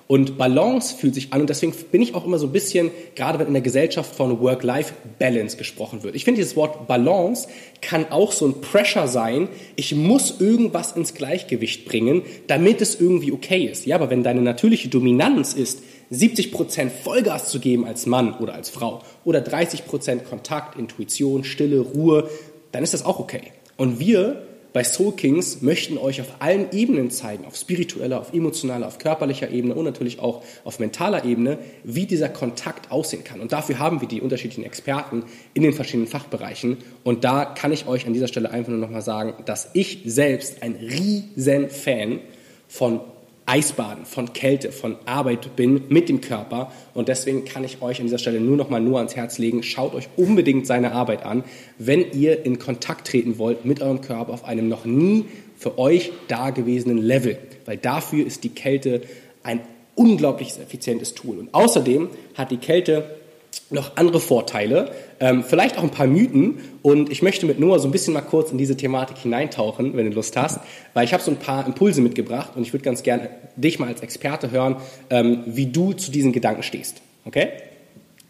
Und 0.08 0.38
Balance 0.38 0.96
fühlt 0.96 1.16
sich 1.16 1.32
an 1.32 1.42
und 1.42 1.50
deswegen 1.50 1.74
bin 1.92 2.02
ich 2.02 2.14
auch 2.14 2.26
immer 2.26 2.38
so 2.38 2.48
ein 2.48 2.52
bisschen, 2.52 2.92
gerade 3.16 3.40
wenn 3.40 3.48
in 3.48 3.54
der 3.54 3.62
Gesellschaft 3.62 4.14
von 4.14 4.40
Work-Life-Balance 4.42 5.56
gesprochen 5.58 6.04
wird. 6.04 6.16
Ich 6.16 6.26
finde, 6.26 6.40
dieses 6.42 6.56
Wort 6.56 6.88
Balance 6.88 7.48
kann 7.82 8.12
auch 8.12 8.34
so 8.34 8.46
ein 8.46 8.62
Pressure 8.62 9.08
sein. 9.08 9.48
Ich 9.76 9.96
muss 9.96 10.42
irgendwas 10.42 10.92
ins 10.92 11.14
Gleichgewicht 11.14 11.86
bringen, 11.86 12.24
damit 12.48 12.82
es 12.82 13.00
irgendwie 13.00 13.32
okay 13.32 13.66
ist. 13.66 13.86
Ja, 13.86 13.96
aber 13.96 14.10
wenn 14.10 14.24
deine 14.24 14.42
natürliche 14.42 14.90
Dominanz 14.90 15.54
ist, 15.54 15.82
70% 16.12 16.90
Vollgas 16.90 17.50
zu 17.50 17.60
geben 17.60 17.86
als 17.86 18.06
Mann 18.06 18.36
oder 18.38 18.54
als 18.54 18.70
Frau 18.70 19.02
oder 19.24 19.40
30% 19.40 20.24
Kontakt, 20.24 20.78
Intuition, 20.78 21.44
Stille, 21.44 21.80
Ruhe, 21.80 22.30
dann 22.72 22.84
ist 22.84 22.94
das 22.94 23.06
auch 23.06 23.20
okay. 23.20 23.54
Und 23.78 24.00
wir 24.00 24.44
bei 24.74 24.84
Soul 24.84 25.16
Kings 25.16 25.62
möchten 25.62 26.00
euch 26.00 26.20
auf 26.20 26.28
allen 26.40 26.72
Ebenen 26.72 27.12
zeigen, 27.12 27.46
auf 27.46 27.56
spiritueller, 27.56 28.20
auf 28.20 28.34
emotionaler, 28.34 28.88
auf 28.88 28.98
körperlicher 28.98 29.52
Ebene 29.52 29.76
und 29.76 29.86
natürlich 29.86 30.20
auch 30.20 30.44
auf 30.64 30.80
mentaler 30.80 31.24
Ebene, 31.26 31.60
wie 31.84 32.08
dieser 32.08 32.30
Kontakt 32.30 32.92
aussehen 32.92 33.24
kann. 33.24 33.40
Und 33.40 33.52
dafür 33.52 33.78
haben 33.78 34.02
wir 34.02 34.08
die 34.08 34.20
unterschiedlichen 34.20 34.64
Experten 34.64 35.26
in 35.54 35.62
den 35.62 35.74
verschiedenen 35.74 36.08
Fachbereichen. 36.08 36.78
Und 37.04 37.24
da 37.24 37.46
kann 37.46 37.72
ich 37.72 37.88
euch 37.88 38.08
an 38.08 38.14
dieser 38.14 38.28
Stelle 38.28 38.50
einfach 38.50 38.72
nur 38.72 38.80
nochmal 38.80 39.04
sagen, 39.04 39.44
dass 39.46 39.70
ich 39.74 40.02
selbst 40.06 40.64
ein 40.64 40.76
riesen 40.76 41.70
Fan 41.70 42.20
von 42.68 43.02
Eisbaden, 43.46 44.06
von 44.06 44.34
Kälte, 44.34 44.72
von 44.72 44.96
Arbeit 45.06 45.56
bin 45.56 45.84
mit 45.90 46.10
dem 46.10 46.22
Körper. 46.22 46.72
Und 46.94 47.08
deswegen 47.10 47.46
kann 47.46 47.64
ich 47.64 47.82
euch 47.82 48.00
an 48.00 48.06
dieser 48.06 48.18
Stelle 48.18 48.40
nur 48.40 48.58
noch 48.58 48.70
mal 48.70 48.80
nur 48.80 48.98
ans 48.98 49.16
Herz 49.16 49.38
legen, 49.38 49.64
schaut 49.64 49.94
euch 49.94 50.08
unbedingt 50.16 50.66
seine 50.66 50.94
Arbeit 50.94 51.26
an, 51.26 51.44
wenn 51.78 52.12
ihr 52.14 52.46
in 52.46 52.60
Kontakt 52.60 53.08
treten 53.08 53.38
wollt 53.38 53.66
mit 53.66 53.82
eurem 53.82 54.02
Körper 54.02 54.34
auf 54.34 54.46
einem 54.46 54.70
noch 54.70 54.86
nie 54.86 55.26
für 55.58 55.78
euch 55.78 56.12
dagewesenen 56.28 56.98
Level. 56.98 57.38
Weil 57.66 57.78
dafür 57.78 58.26
ist 58.26 58.44
die 58.44 58.50
Kälte 58.50 59.02
ein 59.44 59.62
unglaublich 59.96 60.58
effizientes 60.60 61.14
Tool. 61.14 61.38
Und 61.38 61.54
außerdem 61.54 62.10
hat 62.36 62.52
die 62.52 62.58
Kälte 62.58 63.23
noch 63.70 63.98
andere 63.98 64.20
Vorteile, 64.20 64.92
ähm, 65.20 65.44
vielleicht 65.44 65.78
auch 65.78 65.84
ein 65.84 65.92
paar 65.92 66.08
Mythen. 66.08 66.60
Und 66.82 67.12
ich 67.12 67.22
möchte 67.22 67.46
mit 67.46 67.60
Noah 67.60 67.80
so 67.80 67.88
ein 67.88 67.92
bisschen 67.92 68.14
mal 68.14 68.22
kurz 68.22 68.52
in 68.52 68.58
diese 68.58 68.78
Thematik 68.78 69.18
hineintauchen, 69.18 69.96
wenn 69.96 70.10
du 70.10 70.16
Lust 70.16 70.36
hast, 70.38 70.60
weil 70.94 71.06
ich 71.06 71.14
habe 71.14 71.24
so 71.24 71.32
ein 71.32 71.38
paar 71.38 71.66
Impulse 71.66 72.02
mitgebracht 72.02 72.52
und 72.56 72.64
ich 72.64 72.74
würde 72.74 72.84
ganz 72.84 73.04
gerne 73.04 73.30
dich 73.56 73.80
mal 73.80 73.88
als 73.88 74.02
Experte 74.02 74.52
hören, 74.52 74.78
ähm, 75.10 75.44
wie 75.46 75.68
du 75.68 75.94
zu 75.94 76.12
diesen 76.12 76.32
Gedanken 76.32 76.64
stehst. 76.64 77.02
Okay? 77.26 77.50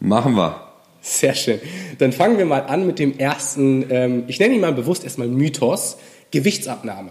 Machen 0.00 0.34
wir. 0.34 0.60
Sehr 1.00 1.34
schön. 1.34 1.60
Dann 1.98 2.12
fangen 2.12 2.38
wir 2.38 2.46
mal 2.46 2.60
an 2.60 2.86
mit 2.86 2.98
dem 2.98 3.18
ersten, 3.18 3.84
ähm, 3.90 4.24
ich 4.26 4.40
nenne 4.40 4.54
ihn 4.54 4.60
mal 4.60 4.72
bewusst 4.72 5.04
erstmal 5.04 5.28
Mythos, 5.28 5.98
Gewichtsabnahme. 6.30 7.10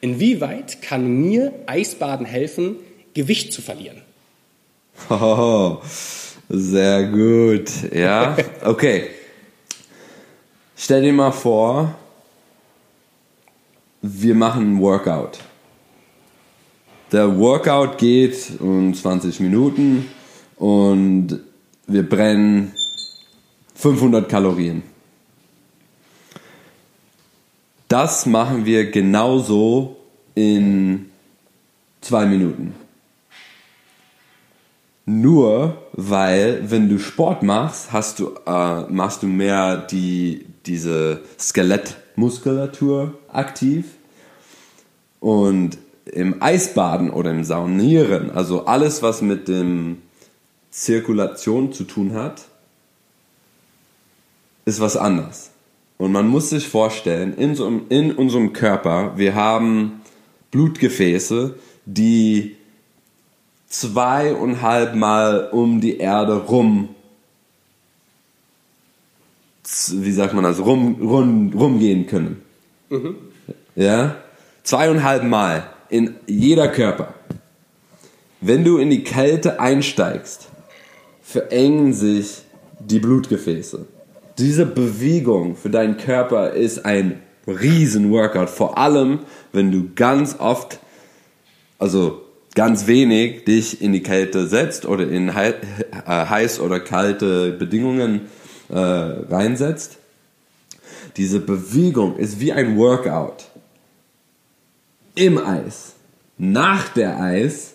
Inwieweit 0.00 0.82
kann 0.82 1.06
mir 1.06 1.52
Eisbaden 1.66 2.26
helfen, 2.26 2.76
Gewicht 3.14 3.52
zu 3.52 3.62
verlieren? 3.62 4.02
Oh. 5.10 5.78
Sehr 6.48 7.04
gut. 7.04 7.70
Ja, 7.92 8.36
okay. 8.64 9.10
Stell 10.76 11.02
dir 11.02 11.12
mal 11.12 11.30
vor, 11.30 11.94
wir 14.02 14.34
machen 14.34 14.74
ein 14.76 14.80
Workout. 14.80 15.38
Der 17.12 17.38
Workout 17.38 17.96
geht 17.96 18.60
um 18.60 18.92
20 18.92 19.40
Minuten 19.40 20.08
und 20.56 21.40
wir 21.86 22.08
brennen 22.08 22.74
500 23.76 24.28
Kalorien. 24.28 24.82
Das 27.88 28.26
machen 28.26 28.64
wir 28.64 28.90
genauso 28.90 29.96
in 30.34 31.10
zwei 32.00 32.26
Minuten. 32.26 32.74
Nur 35.06 35.83
weil, 35.96 36.68
wenn 36.70 36.88
du 36.88 36.98
Sport 36.98 37.44
machst, 37.44 37.92
hast 37.92 38.18
du, 38.18 38.32
äh, 38.46 38.82
machst 38.90 39.22
du 39.22 39.28
mehr 39.28 39.76
die, 39.76 40.44
diese 40.66 41.20
Skelettmuskulatur 41.38 43.14
aktiv. 43.32 43.86
Und 45.20 45.78
im 46.06 46.42
Eisbaden 46.42 47.10
oder 47.10 47.30
im 47.30 47.44
Saunieren, 47.44 48.32
also 48.32 48.66
alles, 48.66 49.02
was 49.02 49.22
mit 49.22 49.46
dem 49.46 49.98
Zirkulation 50.70 51.72
zu 51.72 51.84
tun 51.84 52.14
hat, 52.14 52.42
ist 54.64 54.80
was 54.80 54.96
anderes. 54.96 55.50
Und 55.96 56.10
man 56.10 56.26
muss 56.26 56.50
sich 56.50 56.68
vorstellen, 56.68 57.34
in, 57.36 57.54
so, 57.54 57.68
in 57.88 58.12
unserem 58.12 58.52
Körper, 58.52 59.12
wir 59.16 59.36
haben 59.36 60.02
Blutgefäße, 60.50 61.54
die 61.86 62.56
zweieinhalb 63.80 64.94
Mal 64.94 65.48
um 65.50 65.80
die 65.80 65.98
Erde 65.98 66.36
rum, 66.36 66.90
wie 69.92 70.12
sagt 70.12 70.34
man 70.34 70.44
das, 70.44 70.60
rum, 70.60 70.96
rum, 71.00 71.52
rumgehen 71.52 72.06
können. 72.06 72.42
Mhm. 72.90 73.16
Ja? 73.74 74.16
Zweieinhalb 74.62 75.24
Mal 75.24 75.68
in 75.88 76.14
jeder 76.26 76.68
Körper. 76.68 77.14
Wenn 78.40 78.64
du 78.64 78.78
in 78.78 78.90
die 78.90 79.04
Kälte 79.04 79.58
einsteigst, 79.58 80.48
verengen 81.22 81.94
sich 81.94 82.42
die 82.78 83.00
Blutgefäße. 83.00 83.86
Diese 84.38 84.66
Bewegung 84.66 85.56
für 85.56 85.70
deinen 85.70 85.96
Körper 85.96 86.50
ist 86.50 86.84
ein 86.84 87.20
riesen 87.46 88.10
Workout, 88.10 88.50
vor 88.50 88.78
allem 88.78 89.20
wenn 89.52 89.72
du 89.72 89.90
ganz 89.94 90.38
oft, 90.38 90.78
also 91.78 92.23
ganz 92.54 92.86
wenig 92.86 93.44
dich 93.44 93.82
in 93.82 93.92
die 93.92 94.02
Kälte 94.02 94.46
setzt 94.46 94.86
oder 94.86 95.08
in 95.08 95.28
äh, 95.28 95.52
heiß 96.06 96.60
oder 96.60 96.80
kalte 96.80 97.52
Bedingungen 97.52 98.22
äh, 98.68 98.76
reinsetzt. 98.78 99.98
Diese 101.16 101.40
Bewegung 101.40 102.16
ist 102.16 102.40
wie 102.40 102.52
ein 102.52 102.76
Workout 102.76 103.46
im 105.14 105.38
Eis. 105.38 105.94
Nach 106.38 106.88
der 106.88 107.20
Eis 107.20 107.74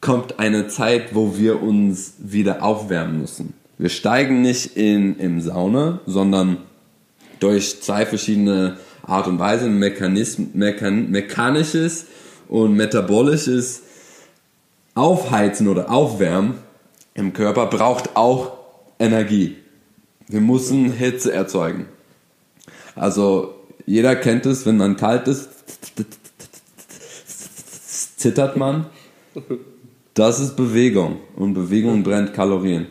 kommt 0.00 0.38
eine 0.38 0.68
Zeit, 0.68 1.14
wo 1.14 1.38
wir 1.38 1.62
uns 1.62 2.14
wieder 2.18 2.62
aufwärmen 2.62 3.20
müssen. 3.20 3.54
Wir 3.78 3.88
steigen 3.88 4.42
nicht 4.42 4.76
in 4.76 5.18
im 5.18 5.40
Sauna, 5.40 6.00
sondern 6.06 6.58
durch 7.40 7.82
zwei 7.82 8.04
verschiedene 8.06 8.76
Art 9.02 9.26
und 9.26 9.38
Weise, 9.38 9.68
Mechanism, 9.68 10.44
Mechan, 10.52 11.10
mechanisches 11.10 12.06
und 12.48 12.74
metabolisches 12.74 13.82
Aufheizen 14.94 15.68
oder 15.68 15.90
Aufwärmen 15.90 16.54
im 17.14 17.32
Körper 17.32 17.66
braucht 17.66 18.16
auch 18.16 18.52
Energie. 18.98 19.56
Wir 20.28 20.40
müssen 20.40 20.92
Hitze 20.92 21.32
erzeugen. 21.32 21.86
Also 22.94 23.54
jeder 23.86 24.16
kennt 24.16 24.46
es, 24.46 24.66
wenn 24.66 24.76
man 24.76 24.96
kalt 24.96 25.28
ist, 25.28 25.48
zittert 28.16 28.56
man. 28.56 28.86
Das 30.14 30.40
ist 30.40 30.56
Bewegung 30.56 31.18
und 31.36 31.54
Bewegung 31.54 32.02
brennt 32.02 32.32
Kalorien. 32.32 32.86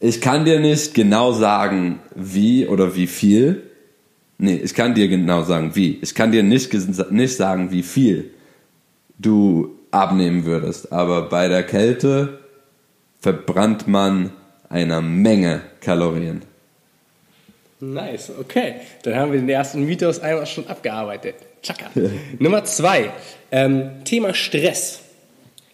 Ich 0.00 0.20
kann 0.20 0.44
dir 0.44 0.60
nicht 0.60 0.94
genau 0.94 1.32
sagen, 1.32 2.00
wie 2.14 2.66
oder 2.66 2.96
wie 2.96 3.06
viel. 3.06 3.64
Nee, 4.38 4.56
ich 4.56 4.74
kann 4.74 4.94
dir 4.94 5.08
genau 5.08 5.42
sagen, 5.42 5.72
wie. 5.74 5.98
Ich 6.00 6.14
kann 6.14 6.32
dir 6.32 6.42
nicht, 6.42 6.72
nicht 7.10 7.36
sagen, 7.36 7.70
wie 7.70 7.82
viel 7.82 8.30
du 9.18 9.77
abnehmen 9.90 10.44
würdest. 10.44 10.92
Aber 10.92 11.28
bei 11.28 11.48
der 11.48 11.62
Kälte 11.62 12.40
verbrannt 13.20 13.88
man 13.88 14.32
eine 14.68 15.00
Menge 15.00 15.62
Kalorien. 15.80 16.42
Nice, 17.80 18.32
okay. 18.38 18.74
Dann 19.02 19.14
haben 19.16 19.32
wir 19.32 19.38
den 19.38 19.48
ersten 19.48 19.84
Mythos 19.84 20.18
einmal 20.18 20.46
schon 20.46 20.66
abgearbeitet. 20.66 21.36
Chaka. 21.62 21.90
Nummer 22.38 22.64
zwei, 22.64 23.12
ähm, 23.50 24.04
Thema 24.04 24.34
Stress. 24.34 25.00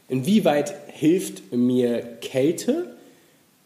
Inwieweit 0.08 0.74
hilft 0.88 1.52
mir 1.52 2.02
Kälte, 2.20 2.94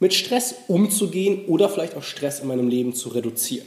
mit 0.00 0.14
Stress 0.14 0.54
umzugehen 0.68 1.46
oder 1.46 1.68
vielleicht 1.68 1.96
auch 1.96 2.02
Stress 2.02 2.40
in 2.40 2.48
meinem 2.48 2.68
Leben 2.68 2.94
zu 2.94 3.08
reduzieren? 3.08 3.66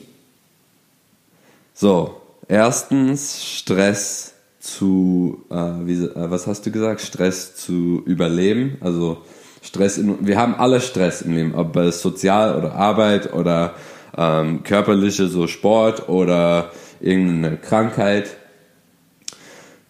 So, 1.74 2.22
erstens 2.48 3.44
Stress 3.44 4.34
zu, 4.62 5.44
äh, 5.50 5.56
wie, 5.56 6.06
äh, 6.06 6.12
was 6.16 6.48
hast 6.48 6.66
du 6.66 6.72
gesagt? 6.72 7.02
Stress 7.02 7.56
zu 7.56 8.02
überleben. 8.06 8.78
Also 8.80 9.18
Stress, 9.62 9.98
in, 9.98 10.26
wir 10.26 10.38
haben 10.38 10.56
alle 10.56 10.80
Stress 10.80 11.24
im 11.24 11.36
Leben, 11.36 11.56
ob 11.56 11.76
es 11.76 12.02
sozial 12.02 12.58
oder 12.58 12.76
Arbeit 12.76 13.34
oder 13.34 13.74
ähm, 14.16 14.64
körperliche, 14.64 15.28
so 15.28 15.48
Sport 15.48 16.08
oder 16.10 16.72
irgendeine 17.00 17.58
Krankheit. 17.58 18.38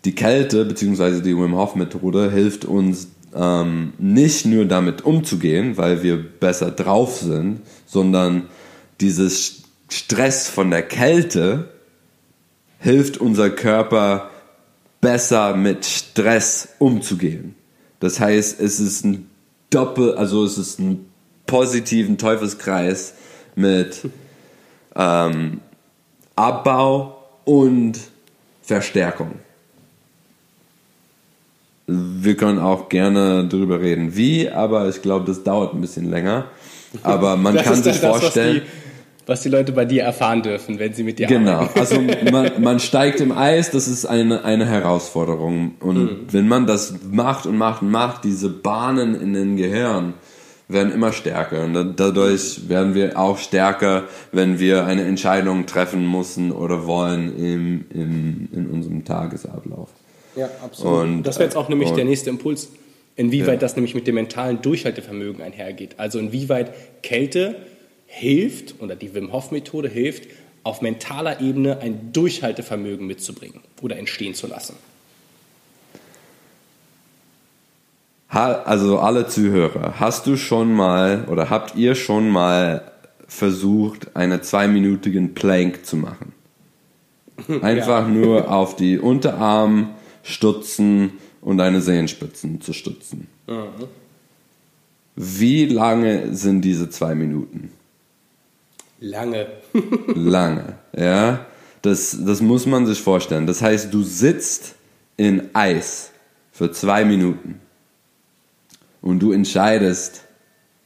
Die 0.06 0.16
Kälte 0.16 0.66
bzw. 0.66 1.22
die 1.22 1.38
Wim 1.38 1.56
Hof 1.56 1.76
Methode 1.76 2.32
hilft 2.32 2.66
uns 2.66 3.10
ähm, 3.36 3.94
nicht 3.98 4.46
nur 4.46 4.66
damit 4.66 5.04
umzugehen, 5.04 5.78
weil 5.78 6.02
wir 6.02 6.18
besser 6.18 6.72
drauf 6.72 7.18
sind, 7.18 7.62
sondern 7.86 8.44
dieses 9.02 9.64
Stress 9.90 10.50
von 10.50 10.72
der 10.72 10.82
Kälte 10.82 11.70
hilft 12.80 13.18
unser 13.18 13.50
Körper 13.50 14.31
besser 15.02 15.56
mit 15.56 15.86
Stress 15.86 16.70
umzugehen. 16.80 17.56
Das 18.00 18.20
heißt, 18.20 18.60
es 18.60 18.80
ist 18.80 19.04
ein 19.04 19.30
Doppel, 19.72 20.16
also 20.16 20.46
es 20.46 20.58
ist 20.58 20.80
ein 20.80 21.06
positiven 21.48 22.18
Teufelskreis 22.18 23.14
mit 23.56 24.02
ähm, 24.96 25.62
Abbau 26.36 27.18
und 27.46 28.00
Verstärkung. 28.62 29.36
Wir 31.88 32.38
können 32.38 32.60
auch 32.60 32.88
gerne 32.88 33.48
darüber 33.48 33.82
reden, 33.82 34.16
wie, 34.16 34.50
aber 34.50 34.88
ich 34.88 35.02
glaube, 35.02 35.26
das 35.26 35.44
dauert 35.44 35.74
ein 35.74 35.82
bisschen 35.82 36.10
länger. 36.10 36.46
Aber 37.04 37.36
man 37.36 37.56
das 37.56 37.64
kann 37.64 37.84
sich 37.84 38.00
das, 38.00 38.20
vorstellen. 38.20 38.62
Was 38.62 38.64
die, 38.64 38.91
was 39.32 39.42
die, 39.42 39.50
Leute 39.50 39.72
bei 39.72 39.86
dir 39.86 40.04
erfahren 40.04 40.42
dürfen, 40.42 40.78
wenn 40.78 40.94
sie 40.94 41.04
mit 41.04 41.18
dir 41.18 41.28
genau. 41.28 41.52
arbeiten. 41.52 41.74
Genau, 41.74 42.12
also 42.14 42.32
man, 42.32 42.62
man, 42.62 42.80
steigt 42.80 43.22
im 43.22 43.32
Eis, 43.32 43.72
das 43.72 43.88
ist 43.88 44.06
eine, 44.06 44.44
eine 44.44 44.66
Herausforderung. 44.66 45.76
Und 45.80 45.98
mhm. 45.98 46.20
wenn 46.30 46.48
man 46.48 46.68
das 46.68 46.94
macht 47.10 47.46
und 47.46 47.58
macht 47.58 47.82
und 47.82 47.92
macht, 47.92 48.24
diese 48.24 48.50
Bahnen 48.50 49.20
in 49.20 49.34
den 49.34 49.58
Gehirn 49.58 50.14
werden 50.68 50.92
immer 50.92 51.12
stärker. 51.12 51.64
Und 51.64 51.96
dadurch 51.98 52.70
werden 52.70 52.94
wir 52.94 53.18
auch 53.18 53.38
stärker, 53.38 54.04
wenn 54.32 54.60
wir 54.60 54.86
eine 54.86 55.04
Entscheidung 55.04 55.66
treffen 55.66 56.10
müssen 56.10 56.52
oder 56.52 56.86
wollen 56.86 57.36
im, 57.38 57.86
im, 57.94 58.50
in 58.52 58.68
unserem 58.68 59.06
Tagesablauf. 59.06 59.90
Ja, 60.36 60.50
absolut. 60.64 61.04
Und, 61.04 61.24
das 61.24 61.38
wäre 61.38 61.46
jetzt 61.46 61.56
auch 61.56 61.70
nämlich 61.70 61.90
und, 61.90 61.98
der 61.98 62.06
nächste 62.06 62.30
Impuls, 62.30 62.70
inwieweit 63.16 63.56
ja. 63.56 63.60
das 63.60 63.76
nämlich 63.76 63.96
mit 63.96 64.08
dem 64.08 64.16
mentalen 64.16 64.62
Durchhaltevermögen 64.62 65.42
einhergeht. 65.42 65.96
Also 65.98 66.20
inwieweit 66.20 66.72
Kälte 67.02 67.56
hilft 68.12 68.76
oder 68.82 68.98
die 68.98 69.16
Wim 69.16 69.32
Hof 69.32 69.52
Methode 69.52 69.88
hilft, 69.88 70.28
auf 70.64 70.82
mentaler 70.82 71.40
Ebene 71.40 71.80
ein 71.80 72.12
Durchhaltevermögen 72.12 73.08
mitzubringen 73.08 73.62
oder 73.82 73.98
entstehen 73.98 74.36
zu 74.36 74.48
lassen. 74.48 74.76
Also 78.28 79.00
alle 79.00 79.28
Zuhörer, 79.28 80.00
hast 80.00 80.28
du 80.28 80.38
schon 80.38 80.74
mal 80.74 81.26
oder 81.30 81.50
habt 81.50 81.76
ihr 81.76 81.96
schon 81.96 82.30
mal 82.30 82.92
versucht, 83.28 84.16
einen 84.16 84.44
zweiminütigen 84.44 85.34
Plank 85.34 85.86
zu 85.86 85.98
machen? 85.98 86.34
Einfach 87.62 88.08
ja. 88.08 88.08
nur 88.08 88.52
auf 88.52 88.76
die 88.76 89.00
Unterarm 89.00 89.96
stutzen 90.22 91.14
und 91.42 91.58
deine 91.58 91.82
Zehenspitzen 91.82 92.62
zu 92.62 92.74
stützen. 92.74 93.28
Mhm. 93.48 93.88
Wie 95.16 95.66
lange 95.66 96.34
sind 96.36 96.62
diese 96.62 96.90
zwei 96.90 97.16
Minuten? 97.16 97.72
Lange. 99.02 99.48
lange, 100.16 100.76
ja. 100.96 101.46
Das, 101.82 102.16
das 102.24 102.40
muss 102.42 102.68
man 102.68 102.86
sich 102.86 103.02
vorstellen. 103.02 103.48
Das 103.48 103.62
heißt, 103.62 103.92
du 103.92 104.04
sitzt 104.04 104.76
in 105.18 105.50
Eis 105.54 106.12
für 106.52 106.72
zwei 106.72 107.04
Minuten 107.04 107.60
und 109.02 109.20
du 109.20 109.32
entscheidest 109.32 110.24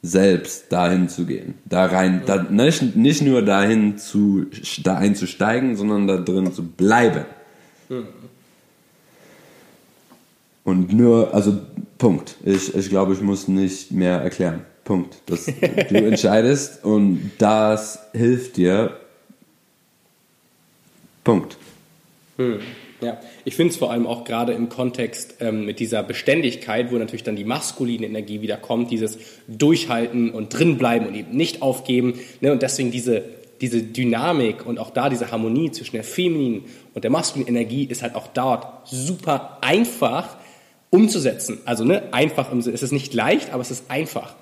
selbst 0.01 0.71
dahin 0.71 1.09
zu 1.09 1.25
gehen, 1.25 1.55
da 1.65 1.87
rein, 1.87 2.21
da, 2.25 2.43
nicht, 2.43 2.95
nicht 2.95 3.21
nur 3.21 3.41
dahin 3.41 3.97
zu, 3.97 4.45
da 4.83 4.97
einzusteigen, 4.97 5.75
sondern 5.75 6.07
da 6.07 6.17
drin 6.17 6.53
zu 6.53 6.63
bleiben. 6.63 7.25
Und 10.63 10.93
nur, 10.93 11.33
also 11.33 11.59
Punkt. 11.97 12.35
Ich, 12.45 12.73
ich 12.73 12.89
glaube, 12.89 13.13
ich 13.13 13.21
muss 13.21 13.47
nicht 13.47 13.91
mehr 13.91 14.21
erklären. 14.21 14.61
Punkt. 14.85 15.17
Das, 15.25 15.45
du 15.45 15.51
entscheidest 15.95 16.85
und 16.85 17.31
das 17.39 17.99
hilft 18.13 18.55
dir. 18.55 18.97
Punkt. 21.23 21.57
Hm. 22.37 22.59
Ja, 23.01 23.19
ich 23.43 23.55
finde 23.55 23.73
es 23.73 23.77
vor 23.77 23.91
allem 23.91 24.07
auch 24.07 24.23
gerade 24.23 24.53
im 24.53 24.69
Kontext 24.69 25.35
ähm, 25.41 25.65
mit 25.65 25.79
dieser 25.79 26.01
Beständigkeit, 26.01 26.91
wo 26.91 26.95
natürlich 26.95 27.23
dann 27.23 27.35
die 27.35 27.43
maskuline 27.43 28.05
Energie 28.05 28.41
wieder 28.41 28.57
kommt, 28.57 28.89
dieses 28.89 29.17
Durchhalten 29.47 30.31
und 30.31 30.49
drinbleiben 30.49 31.07
und 31.07 31.15
eben 31.15 31.35
nicht 31.35 31.61
aufgeben. 31.61 32.19
Ne? 32.39 32.53
Und 32.53 32.61
deswegen 32.61 32.91
diese, 32.91 33.23
diese 33.59 33.83
Dynamik 33.83 34.65
und 34.65 34.79
auch 34.79 34.91
da 34.91 35.09
diese 35.09 35.31
Harmonie 35.31 35.71
zwischen 35.71 35.95
der 35.95 36.05
femininen 36.05 36.65
und 36.93 37.03
der 37.03 37.11
maskulinen 37.11 37.53
Energie 37.53 37.83
ist 37.83 38.01
halt 38.01 38.15
auch 38.15 38.27
dort 38.27 38.87
super 38.87 39.57
einfach, 39.61 40.37
umzusetzen. 40.89 41.57
Also 41.65 41.83
ne, 41.83 42.03
einfach, 42.13 42.51
im, 42.51 42.59
es 42.59 42.67
ist 42.67 42.91
nicht 42.93 43.13
leicht, 43.13 43.51
aber 43.51 43.61
es 43.61 43.71
ist 43.71 43.91
einfach. 43.91 44.35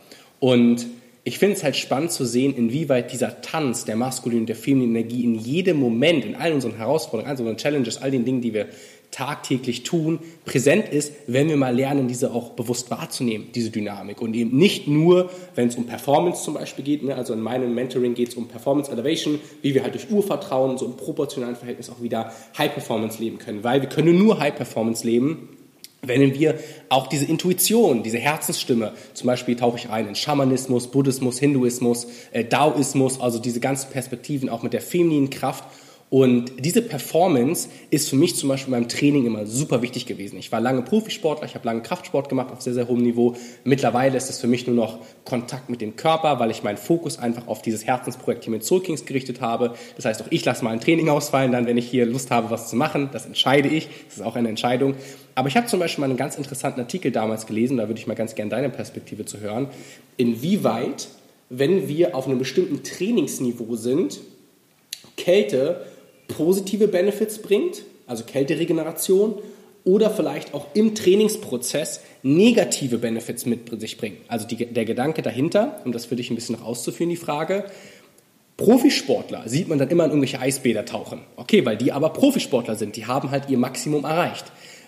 Und 0.44 0.88
ich 1.24 1.40
finde 1.40 1.56
es 1.56 1.64
halt 1.64 1.78
spannend 1.78 2.12
zu 2.12 2.26
sehen, 2.26 2.54
inwieweit 2.54 3.14
dieser 3.14 3.40
Tanz 3.40 3.86
der 3.86 3.96
maskulinen 3.96 4.42
und 4.42 4.48
der 4.48 4.58
femininen 4.58 4.98
Energie 4.98 5.24
in 5.24 5.36
jedem 5.36 5.78
Moment, 5.80 6.26
in 6.26 6.36
all 6.36 6.52
unseren 6.52 6.76
Herausforderungen, 6.76 7.30
all 7.30 7.40
unseren 7.40 7.56
Challenges, 7.56 8.02
all 8.02 8.12
den 8.12 8.26
Dingen, 8.26 8.42
die 8.42 8.54
wir 8.54 8.68
tagtäglich 9.10 9.84
tun, 9.84 10.20
präsent 10.44 10.90
ist, 10.90 11.14
wenn 11.28 11.48
wir 11.48 11.56
mal 11.56 11.74
lernen, 11.74 12.10
diese 12.10 12.34
auch 12.34 12.50
bewusst 12.50 12.92
wahrzunehmen, 12.92 13.54
diese 13.56 13.70
Dynamik. 13.70 14.22
Und 14.22 14.34
eben 14.34 14.58
nicht 14.58 14.86
nur, 14.86 15.30
wenn 15.56 15.70
es 15.70 15.78
um 15.78 15.86
Performance 15.86 16.44
zum 16.44 16.56
Beispiel 16.56 16.84
geht, 16.84 17.04
ne? 17.04 17.16
also 17.16 17.32
in 17.32 17.40
meinem 17.40 17.74
Mentoring 17.74 18.14
geht 18.14 18.28
es 18.28 18.36
um 18.36 18.50
Performance 18.50 18.92
Elevation, 18.92 19.40
wie 19.62 19.74
wir 19.74 19.84
halt 19.84 19.94
durch 19.94 20.12
Urvertrauen 20.12 20.78
so 20.78 20.86
im 20.88 20.98
proportionalen 20.98 21.56
Verhältnis 21.56 21.90
auch 21.90 22.02
wieder 22.02 22.34
High 22.58 22.74
Performance 22.74 23.24
leben 23.24 23.38
können. 23.38 23.64
Weil 23.64 23.80
wir 23.80 23.88
können 23.88 24.18
nur 24.18 24.42
High 24.42 24.56
Performance 24.56 25.08
leben, 25.08 25.48
wenn 26.06 26.34
wir 26.34 26.60
auch 26.90 27.08
diese 27.08 27.26
Intuition, 27.26 28.04
diese 28.04 28.20
Herzensstimme, 28.20 28.94
zum 29.14 29.28
Beispiel 29.28 29.56
tauche 29.56 29.78
ich 29.78 29.90
ein 29.90 30.08
in 30.08 30.16
Schamanismus, 30.16 30.92
Buddhismus, 30.92 31.40
Hinduismus, 31.40 32.08
äh, 32.32 32.44
Daoismus, 32.44 33.20
also 33.20 33.40
diese 33.40 33.60
ganzen 33.60 33.90
Perspektiven 33.90 34.50
auch 34.50 34.64
mit 34.64 34.74
der 34.74 34.82
femininen 34.82 35.30
Kraft 35.30 35.64
und 36.14 36.64
diese 36.64 36.84
Performance 36.84 37.70
ist 37.90 38.08
für 38.08 38.16
mich 38.16 38.36
zum 38.36 38.48
Beispiel 38.48 38.70
beim 38.70 38.88
Training 38.88 39.26
immer 39.26 39.48
super 39.48 39.82
wichtig 39.82 40.06
gewesen. 40.06 40.38
Ich 40.38 40.52
war 40.52 40.62
lange 40.62 40.84
Profisportler, 40.84 41.48
ich 41.48 41.56
habe 41.56 41.66
lange 41.66 41.82
Kraftsport 41.82 42.30
gemacht 42.30 42.52
auf 42.52 42.62
sehr, 42.62 42.76
sehr 42.76 42.88
hohem 42.88 43.02
Niveau. 43.02 43.36
Mittlerweile 43.64 44.16
ist 44.16 44.30
es 44.30 44.40
für 44.40 44.46
mich 44.46 44.68
nur 44.68 44.76
noch 44.76 45.00
Kontakt 45.26 45.72
mit 45.72 45.82
dem 45.82 45.96
Körper, 45.96 46.40
weil 46.40 46.52
ich 46.52 46.62
meinen 46.62 46.78
Fokus 46.78 47.18
einfach 47.18 47.48
auf 47.48 47.64
dieses 47.64 47.88
Herzensprojekt 47.88 48.44
hier 48.44 48.52
mit 48.52 48.64
Soul 48.64 48.84
Kings 48.84 49.08
gerichtet 49.08 49.42
habe. 49.42 49.74
Das 49.96 50.06
heißt, 50.06 50.22
auch 50.22 50.28
ich 50.30 50.46
lasse 50.46 50.64
mal 50.64 50.70
ein 50.70 50.80
Training 50.80 51.10
ausfallen, 51.10 51.52
dann, 51.52 51.66
wenn 51.66 51.78
ich 51.78 51.90
hier 51.90 52.06
Lust 52.06 52.30
habe, 52.30 52.52
was 52.52 52.70
zu 52.70 52.76
machen. 52.76 53.10
Das 53.12 53.26
entscheide 53.26 53.68
ich. 53.68 53.90
Das 54.06 54.18
ist 54.18 54.22
auch 54.22 54.36
eine 54.36 54.50
Entscheidung. 54.50 54.94
Aber 55.34 55.48
ich 55.48 55.58
habe 55.58 55.66
zum 55.66 55.80
Beispiel 55.80 56.02
mal 56.02 56.10
einen 56.12 56.18
ganz 56.18 56.36
interessanten 56.36 56.80
Artikel 56.80 57.10
damals 57.12 57.48
gelesen, 57.48 57.78
da 57.78 57.88
würde 57.88 58.00
ich 58.00 58.06
mal 58.06 58.14
ganz 58.14 58.36
gerne 58.36 58.52
deine 58.52 58.70
Perspektive 58.70 59.26
zu 59.26 59.40
hören. 59.40 59.68
Inwieweit, 60.18 61.08
wenn 61.50 61.88
wir 61.88 62.16
auf 62.16 62.28
einem 62.28 62.38
bestimmten 62.38 62.84
Trainingsniveau 62.84 63.76
sind, 63.78 64.20
Kälte 65.18 65.86
positive 66.36 66.88
Benefits 66.88 67.40
bringt, 67.40 67.84
also 68.08 68.24
Kälteregeneration, 68.24 69.36
oder 69.86 70.10
vielleicht 70.10 70.54
auch 70.54 70.68
im 70.74 70.96
Trainingsprozess 70.96 72.02
negative 72.22 72.98
Benefits 72.98 73.46
mit 73.46 73.80
sich 73.82 73.98
bringen. 73.98 74.18
Also 74.28 74.48
die, 74.48 74.66
der 74.66 74.86
Gedanke 74.86 75.22
dahinter, 75.22 75.82
um 75.84 75.92
das 75.92 76.06
für 76.06 76.16
dich 76.16 76.30
ein 76.30 76.36
bisschen 76.36 76.56
noch 76.56 76.66
auszuführen, 76.66 77.10
die 77.10 77.18
Frage, 77.18 77.66
Profisportler 78.56 79.44
sieht 79.48 79.68
man 79.68 79.80
dann 79.80 79.90
immer 79.90 80.06
in 80.06 80.12
irgendwelche 80.12 80.40
Eisbäder 80.40 80.86
tauchen. 80.86 81.22
Okay, 81.36 81.66
weil 81.66 81.76
die 81.76 81.92
aber 81.92 82.10
Profisportler 82.12 82.76
sind, 82.76 82.96
die 82.96 83.08
haben 83.08 83.32
halt 83.32 83.50
ihr 83.50 83.58
Maximum 83.58 84.06
erreicht. 84.06 84.46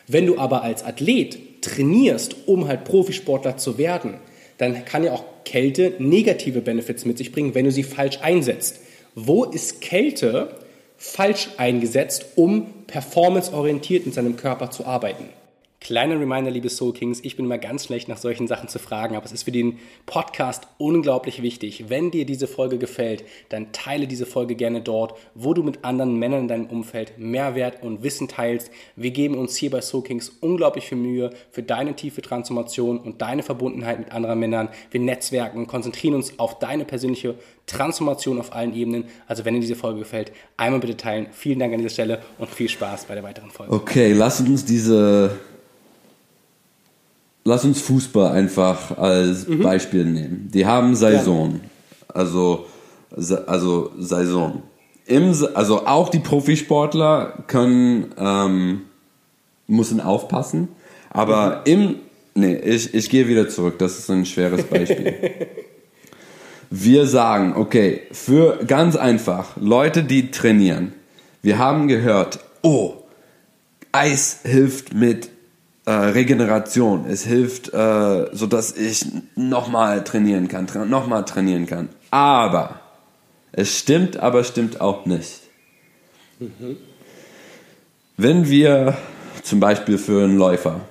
Wenn 0.08 0.28
du 0.28 0.38
aber 0.38 0.62
als 0.62 0.84
Athlet 0.84 1.62
trainierst, 1.62 2.36
um 2.46 2.68
halt 2.68 2.86
Profisportler 2.86 3.58
zu 3.58 3.78
werden, 3.78 4.16
dann 4.58 4.86
kann 4.86 5.04
ja 5.04 5.14
auch 5.14 5.24
Kälte 5.44 5.96
negative 6.00 6.62
Benefits 6.62 7.06
mit 7.06 7.18
sich 7.18 7.32
bringen, 7.32 7.56
wenn 7.56 7.66
du 7.66 7.72
sie 7.72 7.84
falsch 7.84 8.20
einsetzt. 8.22 8.80
Wo 9.16 9.44
ist 9.44 9.82
Kälte 9.82 10.56
falsch 11.06 11.50
eingesetzt, 11.58 12.26
um 12.36 12.86
performanceorientiert 12.88 14.06
mit 14.06 14.16
seinem 14.16 14.36
Körper 14.36 14.72
zu 14.72 14.86
arbeiten? 14.86 15.30
Kleiner 15.86 16.20
Reminder, 16.20 16.50
liebe 16.50 16.68
Soul 16.68 16.94
Kings, 16.94 17.20
ich 17.22 17.36
bin 17.36 17.46
immer 17.46 17.60
ganz 17.60 17.86
schlecht 17.86 18.08
nach 18.08 18.18
solchen 18.18 18.48
Sachen 18.48 18.68
zu 18.68 18.80
fragen, 18.80 19.16
aber 19.16 19.24
es 19.24 19.32
ist 19.32 19.44
für 19.44 19.52
den 19.52 19.78
Podcast 20.08 20.64
unglaublich 20.80 21.44
wichtig. 21.44 21.90
Wenn 21.90 22.10
dir 22.10 22.26
diese 22.26 22.48
Folge 22.48 22.80
gefällt, 22.80 23.24
dann 23.50 23.72
teile 23.72 24.08
diese 24.08 24.26
Folge 24.26 24.56
gerne 24.56 24.82
dort, 24.82 25.14
wo 25.36 25.54
du 25.54 25.62
mit 25.62 25.86
anderen 25.86 26.18
Männern 26.18 26.40
in 26.40 26.48
deinem 26.48 26.66
Umfeld 26.66 27.20
Mehrwert 27.20 27.84
und 27.84 28.02
Wissen 28.02 28.28
teilst. 28.28 28.72
Wir 28.96 29.12
geben 29.12 29.36
uns 29.36 29.58
hier 29.58 29.70
bei 29.70 29.80
Soul 29.82 30.02
Kings 30.02 30.32
unglaublich 30.42 30.88
viel 30.88 30.98
Mühe 30.98 31.30
für 31.52 31.62
deine 31.62 31.96
tiefe 31.96 32.24
Transformation 32.24 32.98
und 32.98 33.22
deine 33.22 33.44
Verbundenheit 33.44 34.00
mit 34.00 34.12
anderen 34.12 34.40
Männern. 34.40 34.70
Wir 34.90 35.02
netzwerken, 35.02 35.68
konzentrieren 35.68 36.16
uns 36.16 36.40
auf 36.40 36.58
deine 36.58 36.86
persönliche 36.86 37.36
Transformation 37.68 38.40
auf 38.40 38.56
allen 38.56 38.74
Ebenen. 38.74 39.04
Also 39.28 39.46
wenn 39.46 39.54
dir 39.54 39.60
diese 39.60 39.76
Folge 39.76 40.00
gefällt, 40.00 40.32
einmal 40.58 40.80
bitte 40.80 40.98
teilen. 40.98 41.28
Vielen 41.32 41.60
Dank 41.60 41.74
an 41.74 41.78
dieser 41.78 41.94
Stelle 41.94 42.24
und 42.40 42.50
viel 42.50 42.70
Spaß 42.70 43.06
bei 43.06 43.14
der 43.14 43.24
weiteren 43.24 43.52
Folge. 43.52 43.72
Okay, 43.72 44.14
lass 44.14 44.42
uns 44.42 44.66
diese 44.66 45.38
lass 47.46 47.64
uns 47.64 47.80
Fußball 47.82 48.32
einfach 48.32 48.98
als 48.98 49.48
mhm. 49.48 49.62
Beispiel 49.62 50.04
nehmen. 50.04 50.50
Die 50.54 50.66
haben 50.66 50.96
Saison. 50.96 51.62
Ja. 51.62 51.70
Also, 52.14 52.66
also 53.46 53.92
Saison. 53.98 54.64
Im, 55.06 55.34
also 55.54 55.86
auch 55.86 56.10
die 56.10 56.20
Profisportler 56.20 57.44
können, 57.48 58.14
ähm, 58.18 58.82
müssen 59.68 60.02
aufpassen. 60.02 60.70
Aber 61.12 61.62
mhm. 61.66 61.72
im, 61.72 61.96
nee, 62.34 62.56
ich, 62.56 62.94
ich 62.94 63.10
gehe 63.10 63.28
wieder 63.28 63.48
zurück. 63.48 63.78
Das 63.78 64.00
ist 64.00 64.10
ein 64.10 64.26
schweres 64.26 64.64
Beispiel. 64.64 65.14
wir 66.72 67.06
sagen, 67.06 67.54
okay, 67.56 68.02
für 68.12 68.60
ganz 68.66 68.96
einfach, 68.96 69.56
Leute, 69.58 70.04
die 70.04 70.32
trainieren. 70.32 70.94
Wir 71.44 71.60
haben 71.60 71.88
gehört, 71.88 72.40
oh, 72.64 72.96
Eis 73.92 74.40
hilft 74.44 74.96
mit 74.96 75.30
äh, 75.86 75.92
Regeneration. 75.92 77.06
Es 77.08 77.24
hilft, 77.24 77.74
äh, 77.74 78.28
so 78.32 78.48
dass 78.48 78.76
ich 78.76 79.06
nochmal 79.36 80.04
trainieren 80.04 80.48
kann, 80.48 80.68
tra 80.68 80.86
nochmal 80.86 81.26
trainieren 81.26 81.68
kann. 81.68 81.90
Aber 82.12 82.80
es 83.52 83.78
stimmt, 83.78 84.18
aber 84.18 84.44
stimmt 84.44 84.82
auch 84.82 85.06
nicht. 85.06 85.42
Mhm. 86.40 86.78
Wenn 88.18 88.50
wir 88.50 88.98
zum 89.44 89.60
Beispiel 89.60 89.98
für 89.98 90.24
einen 90.24 90.38
Läufer, 90.38 90.82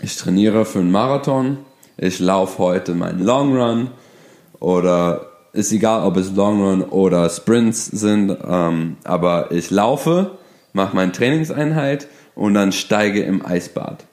ich 0.00 0.16
trainiere 0.16 0.64
für 0.64 0.80
einen 0.80 0.90
Marathon, 0.90 1.58
ich 1.96 2.18
laufe 2.18 2.58
heute 2.58 2.94
meinen 2.94 3.20
Long 3.20 3.56
Run 3.56 3.90
oder 4.58 5.30
ist 5.52 5.70
egal, 5.70 6.04
ob 6.04 6.16
es 6.16 6.32
Long 6.32 6.62
Run 6.62 6.82
oder 6.82 7.28
Sprints 7.30 7.86
sind, 7.86 8.36
ähm, 8.44 8.96
aber 9.04 9.52
ich 9.52 9.70
laufe, 9.70 10.38
mache 10.72 10.96
meine 10.96 11.12
Trainingseinheit 11.12 12.08
und 12.34 12.54
dann 12.54 12.72
steige 12.72 13.22
im 13.22 13.44
Eisbad. 13.44 14.04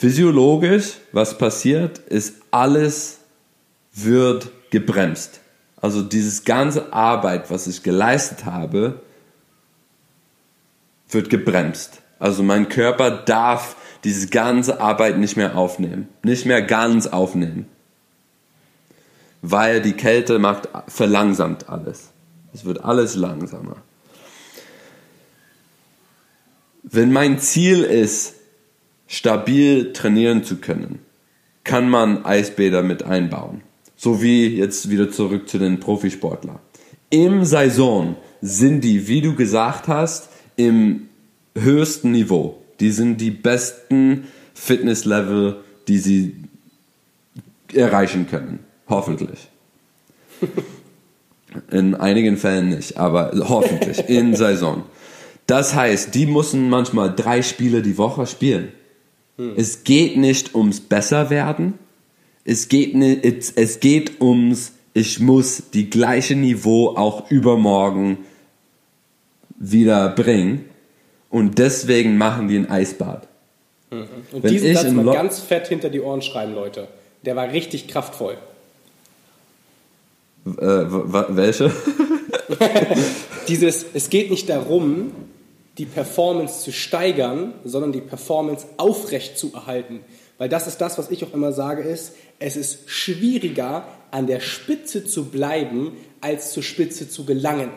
Physiologisch, 0.00 0.94
was 1.12 1.36
passiert, 1.36 1.98
ist 1.98 2.36
alles 2.50 3.18
wird 3.92 4.48
gebremst. 4.70 5.40
Also 5.76 6.00
dieses 6.00 6.44
ganze 6.44 6.90
Arbeit, 6.94 7.50
was 7.50 7.66
ich 7.66 7.82
geleistet 7.82 8.46
habe, 8.46 9.02
wird 11.10 11.28
gebremst. 11.28 12.00
Also 12.18 12.42
mein 12.42 12.70
Körper 12.70 13.10
darf 13.10 13.76
diese 14.02 14.28
ganze 14.28 14.80
Arbeit 14.80 15.18
nicht 15.18 15.36
mehr 15.36 15.54
aufnehmen, 15.54 16.08
nicht 16.22 16.46
mehr 16.46 16.62
ganz 16.62 17.06
aufnehmen, 17.06 17.66
weil 19.42 19.82
die 19.82 19.92
Kälte 19.92 20.38
macht 20.38 20.66
verlangsamt 20.88 21.68
alles. 21.68 22.08
Es 22.54 22.64
wird 22.64 22.82
alles 22.82 23.16
langsamer. 23.16 23.76
Wenn 26.84 27.12
mein 27.12 27.38
Ziel 27.38 27.82
ist, 27.82 28.36
stabil 29.10 29.92
trainieren 29.92 30.44
zu 30.44 30.56
können, 30.56 31.00
kann 31.64 31.90
man 31.90 32.24
Eisbäder 32.24 32.82
mit 32.82 33.02
einbauen. 33.02 33.62
So 33.96 34.22
wie 34.22 34.46
jetzt 34.46 34.88
wieder 34.88 35.10
zurück 35.10 35.48
zu 35.48 35.58
den 35.58 35.80
Profisportlern. 35.80 36.60
Im 37.10 37.44
Saison 37.44 38.16
sind 38.40 38.82
die, 38.82 39.08
wie 39.08 39.20
du 39.20 39.34
gesagt 39.34 39.88
hast, 39.88 40.30
im 40.56 41.08
höchsten 41.58 42.12
Niveau. 42.12 42.62
Die 42.78 42.92
sind 42.92 43.20
die 43.20 43.32
besten 43.32 44.28
Fitnesslevel, 44.54 45.56
die 45.88 45.98
sie 45.98 46.36
erreichen 47.74 48.28
können. 48.28 48.60
Hoffentlich. 48.88 49.48
In 51.70 51.96
einigen 51.96 52.36
Fällen 52.36 52.68
nicht, 52.68 52.96
aber 52.96 53.32
hoffentlich 53.48 54.08
in 54.08 54.36
Saison. 54.36 54.84
Das 55.48 55.74
heißt, 55.74 56.14
die 56.14 56.26
müssen 56.26 56.70
manchmal 56.70 57.12
drei 57.12 57.42
Spiele 57.42 57.82
die 57.82 57.98
Woche 57.98 58.24
spielen. 58.28 58.68
Hm. 59.40 59.54
Es 59.56 59.84
geht 59.84 60.18
nicht 60.18 60.54
ums 60.54 60.80
Besserwerden. 60.80 61.78
Es 62.44 62.68
geht, 62.68 62.94
nicht, 62.94 63.24
es, 63.24 63.50
es 63.50 63.80
geht 63.80 64.20
ums, 64.20 64.72
ich 64.92 65.18
muss 65.18 65.62
die 65.72 65.88
gleiche 65.88 66.36
Niveau 66.36 66.88
auch 66.88 67.30
übermorgen 67.30 68.18
wieder 69.58 70.10
bringen. 70.10 70.66
Und 71.30 71.58
deswegen 71.58 72.18
machen 72.18 72.48
die 72.48 72.56
ein 72.56 72.68
Eisbad. 72.68 73.28
Mhm. 73.90 74.06
Und 74.32 74.42
Wenn 74.42 74.52
diesen 74.52 74.74
Satz 74.74 74.90
mal 74.92 75.10
ganz 75.10 75.40
fett 75.40 75.68
hinter 75.68 75.88
die 75.88 76.00
Ohren 76.00 76.20
schreiben, 76.20 76.54
Leute. 76.54 76.88
Der 77.24 77.34
war 77.34 77.50
richtig 77.50 77.88
kraftvoll. 77.88 78.36
Äh, 80.46 80.50
welche? 80.50 81.72
Dieses, 83.48 83.86
es 83.94 84.10
geht 84.10 84.30
nicht 84.30 84.48
darum, 84.50 85.12
die 85.78 85.86
Performance 85.86 86.60
zu 86.60 86.72
steigern, 86.72 87.54
sondern 87.64 87.92
die 87.92 88.00
Performance 88.00 88.66
aufrecht 88.76 89.38
zu 89.38 89.52
erhalten. 89.54 90.00
Weil 90.38 90.48
das 90.48 90.66
ist 90.66 90.78
das, 90.78 90.98
was 90.98 91.10
ich 91.10 91.24
auch 91.24 91.34
immer 91.34 91.52
sage, 91.52 91.82
ist, 91.82 92.14
es 92.38 92.56
ist 92.56 92.88
schwieriger, 92.88 93.84
an 94.10 94.26
der 94.26 94.40
Spitze 94.40 95.04
zu 95.04 95.26
bleiben, 95.26 95.92
als 96.20 96.52
zur 96.52 96.62
Spitze 96.62 97.08
zu 97.08 97.24
gelangen. 97.24 97.70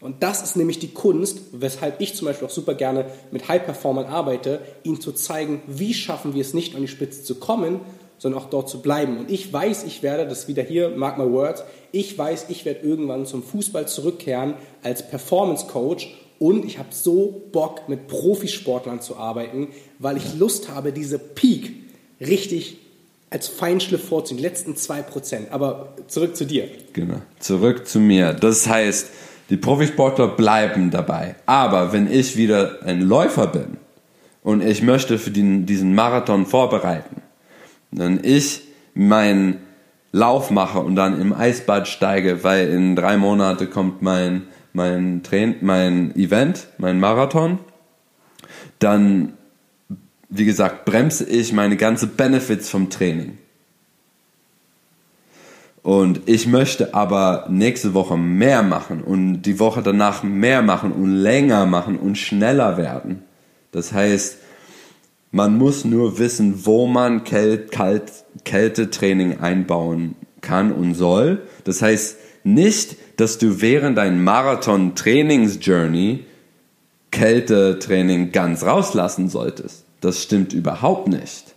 Und 0.00 0.22
das 0.22 0.42
ist 0.42 0.56
nämlich 0.56 0.78
die 0.78 0.92
Kunst, 0.92 1.40
weshalb 1.52 2.00
ich 2.00 2.14
zum 2.14 2.26
Beispiel 2.26 2.46
auch 2.46 2.52
super 2.52 2.74
gerne 2.74 3.06
mit 3.30 3.48
High-Performern 3.48 4.06
arbeite, 4.06 4.60
ihnen 4.82 5.00
zu 5.00 5.12
zeigen, 5.12 5.62
wie 5.66 5.94
schaffen 5.94 6.34
wir 6.34 6.42
es 6.42 6.54
nicht 6.54 6.74
an 6.74 6.82
die 6.82 6.88
Spitze 6.88 7.22
zu 7.22 7.36
kommen, 7.36 7.80
sondern 8.18 8.42
auch 8.42 8.50
dort 8.50 8.68
zu 8.68 8.80
bleiben. 8.80 9.18
Und 9.18 9.30
ich 9.30 9.52
weiß, 9.52 9.84
ich 9.84 10.02
werde, 10.02 10.26
das 10.26 10.48
wieder 10.48 10.62
hier, 10.62 10.90
mark 10.90 11.18
my 11.18 11.30
words, 11.30 11.64
ich 11.92 12.16
weiß, 12.16 12.46
ich 12.48 12.64
werde 12.64 12.80
irgendwann 12.80 13.26
zum 13.26 13.42
Fußball 13.42 13.88
zurückkehren 13.88 14.54
als 14.82 15.08
Performance 15.08 15.66
Coach 15.66 16.14
und 16.38 16.64
ich 16.64 16.78
habe 16.78 16.88
so 16.90 17.42
Bock, 17.52 17.88
mit 17.88 18.08
Profisportlern 18.08 19.00
zu 19.00 19.16
arbeiten, 19.16 19.68
weil 19.98 20.16
ich 20.16 20.34
Lust 20.38 20.68
habe, 20.68 20.92
diese 20.92 21.18
Peak 21.18 21.72
richtig 22.20 22.78
als 23.30 23.48
Feinschliff 23.48 24.08
vorzunehmen, 24.08 24.42
die 24.42 24.48
letzten 24.48 24.74
2%. 24.74 25.50
Aber 25.50 25.94
zurück 26.06 26.36
zu 26.36 26.46
dir. 26.46 26.68
Genau, 26.92 27.20
zurück 27.38 27.86
zu 27.86 27.98
mir. 27.98 28.32
Das 28.32 28.68
heißt, 28.68 29.10
die 29.50 29.56
Profisportler 29.56 30.28
bleiben 30.28 30.90
dabei. 30.90 31.36
Aber 31.46 31.92
wenn 31.92 32.10
ich 32.10 32.36
wieder 32.36 32.82
ein 32.84 33.00
Läufer 33.00 33.46
bin 33.46 33.78
und 34.42 34.62
ich 34.62 34.82
möchte 34.82 35.18
für 35.18 35.30
den, 35.30 35.66
diesen 35.66 35.94
Marathon 35.94 36.46
vorbereiten, 36.46 37.22
dann 37.90 38.20
ich 38.22 38.62
meinen 38.94 39.58
Lauf 40.12 40.50
mache 40.50 40.78
und 40.78 40.96
dann 40.96 41.20
im 41.20 41.32
Eisbad 41.32 41.88
steige, 41.88 42.42
weil 42.42 42.68
in 42.68 42.96
drei 42.96 43.16
Monate 43.16 43.66
kommt 43.66 44.02
mein 44.02 44.44
mein, 44.76 45.22
Train 45.22 45.56
mein 45.62 46.14
Event, 46.16 46.68
mein 46.76 47.00
Marathon, 47.00 47.58
dann, 48.78 49.32
wie 50.28 50.44
gesagt, 50.44 50.84
bremse 50.84 51.24
ich 51.24 51.52
meine 51.54 51.76
ganze 51.76 52.06
Benefits 52.06 52.68
vom 52.68 52.90
Training. 52.90 53.38
Und 55.82 56.22
ich 56.26 56.46
möchte 56.46 56.94
aber 56.94 57.46
nächste 57.48 57.94
Woche 57.94 58.18
mehr 58.18 58.62
machen 58.62 59.02
und 59.02 59.42
die 59.42 59.58
Woche 59.58 59.82
danach 59.82 60.22
mehr 60.22 60.60
machen 60.60 60.92
und 60.92 61.10
länger 61.10 61.64
machen 61.64 61.96
und 61.96 62.18
schneller 62.18 62.76
werden. 62.76 63.22
Das 63.72 63.92
heißt, 63.92 64.38
man 65.30 65.56
muss 65.56 65.84
nur 65.84 66.18
wissen, 66.18 66.66
wo 66.66 66.86
man 66.86 67.24
Kält, 67.24 67.70
Kalt, 67.70 68.12
Kältetraining 68.44 69.40
einbauen 69.40 70.16
kann 70.42 70.70
und 70.70 70.94
soll. 70.94 71.42
Das 71.64 71.80
heißt 71.82 72.16
nicht, 72.44 72.96
dass 73.16 73.38
du 73.38 73.60
während 73.60 73.98
deinem 73.98 74.24
Marathon-Trainings-Journey 74.24 76.24
Kältetraining 77.10 78.32
ganz 78.32 78.62
rauslassen 78.62 79.28
solltest. 79.28 79.84
Das 80.00 80.22
stimmt 80.22 80.52
überhaupt 80.52 81.08
nicht. 81.08 81.54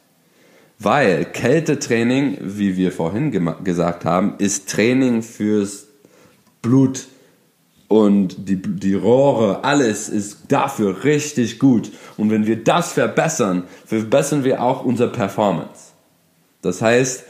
Weil 0.77 1.25
Kältetraining, 1.25 2.37
wie 2.41 2.77
wir 2.77 2.93
vorhin 2.93 3.31
gesagt 3.63 4.05
haben, 4.05 4.35
ist 4.37 4.69
Training 4.69 5.21
fürs 5.21 5.87
Blut 6.61 7.07
und 7.89 8.47
die, 8.47 8.61
die 8.61 8.93
Rohre, 8.93 9.63
alles 9.63 10.07
ist 10.07 10.43
dafür 10.47 11.03
richtig 11.03 11.59
gut. 11.59 11.91
Und 12.15 12.29
wenn 12.29 12.45
wir 12.45 12.63
das 12.63 12.93
verbessern, 12.93 13.63
verbessern 13.85 14.43
wir 14.43 14.61
auch 14.61 14.85
unsere 14.85 15.11
Performance. 15.11 15.91
Das 16.61 16.81
heißt, 16.81 17.25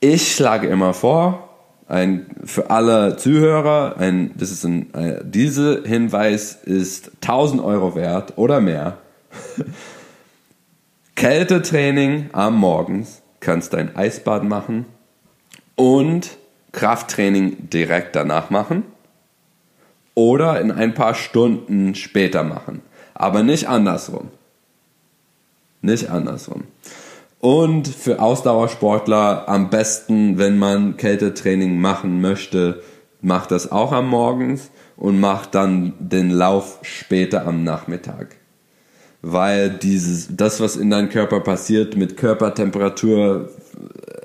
ich 0.00 0.34
schlage 0.34 0.66
immer 0.66 0.94
vor, 0.94 1.51
ein, 1.92 2.26
für 2.44 2.70
alle 2.70 3.16
Zuhörer, 3.16 3.96
ein, 3.98 4.32
das 4.36 4.50
ist 4.50 4.64
ein, 4.64 4.88
ein, 4.94 5.30
dieser 5.30 5.82
Hinweis 5.82 6.54
ist 6.54 7.12
1000 7.20 7.62
Euro 7.62 7.94
wert 7.94 8.32
oder 8.36 8.62
mehr. 8.62 8.96
Kältetraining 11.14 12.30
am 12.32 12.56
Morgens, 12.56 13.20
kannst 13.40 13.74
dein 13.74 13.94
Eisbad 13.94 14.42
machen 14.42 14.86
und 15.76 16.38
Krafttraining 16.72 17.68
direkt 17.68 18.16
danach 18.16 18.48
machen 18.48 18.84
oder 20.14 20.62
in 20.62 20.70
ein 20.70 20.94
paar 20.94 21.14
Stunden 21.14 21.94
später 21.94 22.42
machen, 22.42 22.80
aber 23.12 23.42
nicht 23.42 23.68
andersrum. 23.68 24.30
Nicht 25.82 26.08
andersrum. 26.08 26.64
Und 27.42 27.88
für 27.88 28.22
Ausdauersportler 28.22 29.48
am 29.48 29.68
besten, 29.68 30.38
wenn 30.38 30.60
man 30.60 30.96
Kältetraining 30.96 31.76
machen 31.76 32.20
möchte, 32.20 32.84
macht 33.20 33.50
das 33.50 33.72
auch 33.72 33.90
am 33.90 34.08
Morgens 34.10 34.70
und 34.96 35.18
macht 35.18 35.56
dann 35.56 35.94
den 35.98 36.30
Lauf 36.30 36.78
später 36.82 37.44
am 37.44 37.64
Nachmittag. 37.64 38.36
Weil 39.22 39.70
dieses, 39.70 40.28
das, 40.36 40.60
was 40.60 40.76
in 40.76 40.90
deinem 40.90 41.08
Körper 41.08 41.40
passiert 41.40 41.96
mit 41.96 42.16
Körpertemperatur 42.16 43.50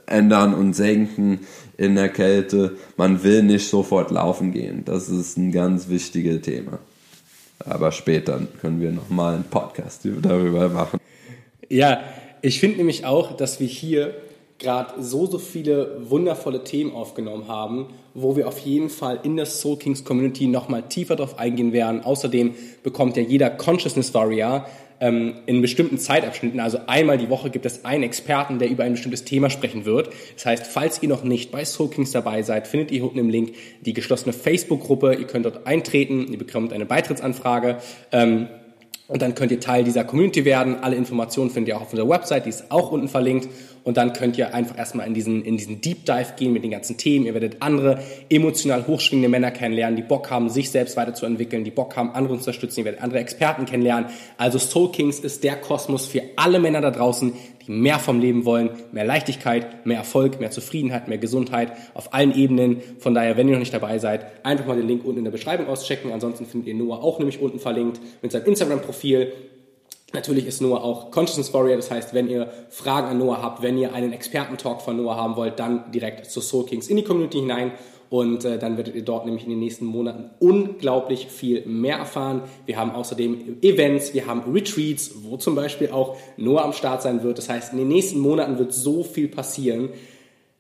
ändern 0.06 0.54
und 0.54 0.76
senken 0.76 1.40
in 1.76 1.96
der 1.96 2.10
Kälte, 2.10 2.78
man 2.98 3.24
will 3.24 3.42
nicht 3.42 3.68
sofort 3.68 4.12
laufen 4.12 4.52
gehen. 4.52 4.86
Das 4.86 5.10
ist 5.10 5.38
ein 5.38 5.52
ganz 5.52 5.90
wichtiges 5.90 6.42
Thema. 6.42 6.78
Aber 7.66 7.92
später 7.92 8.40
können 8.62 8.80
wir 8.80 8.92
nochmal 8.92 9.34
einen 9.34 9.46
Podcast 9.46 10.08
darüber 10.22 10.70
machen. 10.70 11.00
Ja, 11.68 12.00
ich 12.48 12.60
finde 12.60 12.78
nämlich 12.78 13.06
auch, 13.06 13.36
dass 13.36 13.60
wir 13.60 13.68
hier 13.68 14.16
gerade 14.60 15.02
so, 15.04 15.26
so 15.28 15.38
viele 15.38 16.10
wundervolle 16.10 16.64
Themen 16.64 16.94
aufgenommen 16.94 17.48
haben, 17.48 17.88
wo 18.14 18.36
wir 18.36 18.48
auf 18.48 18.58
jeden 18.60 18.90
Fall 18.90 19.20
in 19.24 19.36
der 19.36 19.46
Soul 19.46 19.78
Kings 19.78 20.04
Community 20.04 20.48
nochmal 20.48 20.84
tiefer 20.90 21.16
drauf 21.16 21.38
eingehen 21.38 21.74
werden. 21.74 22.02
Außerdem 22.02 22.56
bekommt 22.84 23.18
ja 23.18 23.24
jeder 23.24 23.50
Consciousness 23.50 24.14
Warrior 24.14 24.66
ähm, 25.00 25.36
in 25.46 25.62
bestimmten 25.62 26.00
Zeitabschnitten, 26.00 26.60
also 26.60 26.80
einmal 26.88 27.20
die 27.20 27.30
Woche 27.30 27.52
gibt 27.52 27.68
es 27.68 27.86
einen 27.86 28.04
Experten, 28.04 28.58
der 28.58 28.70
über 28.70 28.84
ein 28.84 28.94
bestimmtes 28.94 29.26
Thema 29.26 29.50
sprechen 29.50 29.86
wird. 29.86 30.10
Das 30.36 30.46
heißt, 30.46 30.68
falls 30.68 31.04
ihr 31.04 31.10
noch 31.10 31.24
nicht 31.24 31.52
bei 31.52 31.66
Soul 31.66 31.90
Kings 31.90 32.12
dabei 32.12 32.42
seid, 32.42 32.68
findet 32.68 32.92
ihr 32.92 33.04
unten 33.04 33.20
im 33.20 33.30
Link 33.30 33.54
die 33.82 33.94
geschlossene 33.94 34.34
Facebook-Gruppe. 34.34 35.14
Ihr 35.14 35.28
könnt 35.28 35.46
dort 35.46 35.68
eintreten, 35.68 36.28
ihr 36.32 36.40
bekommt 36.40 36.74
eine 36.74 36.86
Beitrittsanfrage. 36.86 37.78
Ähm, 38.12 38.48
und 39.08 39.22
dann 39.22 39.36
könnt 39.36 39.52
ihr 39.52 39.60
Teil 39.60 39.84
dieser 39.84 40.04
Community 40.04 40.46
werden. 40.46 40.76
Alle 40.82 40.96
Informationen 40.96 41.50
findet 41.50 41.70
ihr 41.70 41.78
auch 41.78 41.82
auf 41.82 41.94
unserer 41.94 42.10
Website, 42.10 42.46
die 42.46 42.50
ist 42.50 42.72
auch 42.72 42.92
unten 42.92 43.08
verlinkt. 43.08 43.50
Und 43.88 43.96
dann 43.96 44.12
könnt 44.12 44.38
ihr 44.38 44.54
einfach 44.54 44.78
erstmal 44.78 45.08
in 45.08 45.14
diesen, 45.14 45.46
in 45.46 45.56
diesen 45.56 45.80
Deep 45.80 46.04
Dive 46.04 46.34
gehen 46.36 46.52
mit 46.52 46.62
den 46.62 46.72
ganzen 46.72 46.98
Themen. 46.98 47.26
Ihr 47.26 47.34
werdet 47.34 47.62
andere 47.62 48.04
emotional 48.30 48.86
hochschwingende 48.86 49.30
Männer 49.30 49.50
kennenlernen, 49.50 49.96
die 49.96 50.02
Bock 50.02 50.30
haben, 50.30 50.50
sich 50.50 50.72
selbst 50.72 50.98
weiterzuentwickeln, 50.98 51.64
die 51.64 51.72
Bock 51.72 51.96
haben, 51.96 52.12
andere 52.12 52.34
zu 52.34 52.40
unterstützen. 52.40 52.82
Ihr 52.82 52.86
werdet 52.86 53.02
andere 53.02 53.20
Experten 53.20 53.64
kennenlernen. 53.64 54.10
Also 54.38 54.60
Soul 54.60 54.92
Kings 54.92 55.22
ist 55.22 55.46
der 55.46 55.56
Kosmos 55.56 56.06
für 56.06 56.22
alle 56.36 56.60
Männer 56.60 56.82
da 56.82 56.92
draußen, 56.92 57.32
die 57.66 57.72
mehr 57.72 57.98
vom 57.98 58.20
Leben 58.20 58.44
wollen, 58.44 58.72
mehr 58.92 59.06
Leichtigkeit, 59.06 59.86
mehr 59.86 60.00
Erfolg, 60.00 60.42
mehr 60.42 60.52
Zufriedenheit, 60.52 61.08
mehr 61.08 61.18
Gesundheit 61.18 61.72
auf 61.94 62.14
allen 62.14 62.36
Ebenen. 62.36 62.82
Von 63.00 63.14
daher, 63.14 63.38
wenn 63.38 63.48
ihr 63.48 63.54
noch 63.54 63.62
nicht 63.62 63.74
dabei 63.74 64.00
seid, 64.00 64.46
einfach 64.46 64.66
mal 64.66 64.76
den 64.76 64.90
Link 64.90 65.06
unten 65.06 65.20
in 65.20 65.24
der 65.24 65.32
Beschreibung 65.32 65.68
auschecken. 65.68 66.12
Ansonsten 66.12 66.46
findet 66.46 66.68
ihr 66.68 66.76
Noah 66.76 67.02
auch 67.02 67.20
nämlich 67.20 67.40
unten 67.40 67.60
verlinkt 67.60 68.02
mit 68.22 68.34
seinem 68.34 68.48
Instagram-Profil. 68.48 69.32
Natürlich 70.14 70.46
ist 70.46 70.62
Noah 70.62 70.84
auch 70.84 71.12
Consciousness 71.12 71.54
Warrior, 71.54 71.76
das 71.76 71.92
heißt, 71.92 72.14
wenn 72.14 72.30
ihr 72.30 72.50
Fragen 72.70 73.08
an 73.08 73.18
Noah 73.18 73.42
habt, 73.42 73.62
wenn 73.62 73.78
ihr 73.78 73.94
einen 73.94 74.14
Experten-Talk 74.14 74.82
von 74.82 74.96
Noah 74.96 75.18
haben 75.18 75.36
wollt, 75.36 75.60
dann 75.60 75.92
direkt 75.92 76.32
zu 76.32 76.40
Soul 76.40 76.66
Kings 76.66 76.88
in 76.88 76.96
die 76.96 77.04
Community 77.04 77.40
hinein 77.40 77.74
und 78.10 78.46
äh, 78.46 78.58
dann 78.58 78.78
werdet 78.78 78.96
ihr 78.96 79.04
dort 79.04 79.26
nämlich 79.26 79.44
in 79.44 79.50
den 79.50 79.60
nächsten 79.60 79.86
Monaten 79.86 80.30
unglaublich 80.40 81.28
viel 81.28 81.66
mehr 81.66 81.98
erfahren. 81.98 82.44
Wir 82.66 82.78
haben 82.78 82.92
außerdem 82.92 83.58
Events, 83.62 84.14
wir 84.14 84.28
haben 84.28 84.50
Retreats, 84.54 85.12
wo 85.24 85.36
zum 85.36 85.56
Beispiel 85.56 85.92
auch 85.92 86.16
Noah 86.38 86.64
am 86.64 86.74
Start 86.74 87.02
sein 87.02 87.24
wird. 87.24 87.38
Das 87.38 87.50
heißt, 87.50 87.74
in 87.74 87.80
den 87.80 87.90
nächsten 87.90 88.20
Monaten 88.20 88.60
wird 88.60 88.74
so 88.74 89.04
viel 89.04 89.28
passieren, 89.28 89.90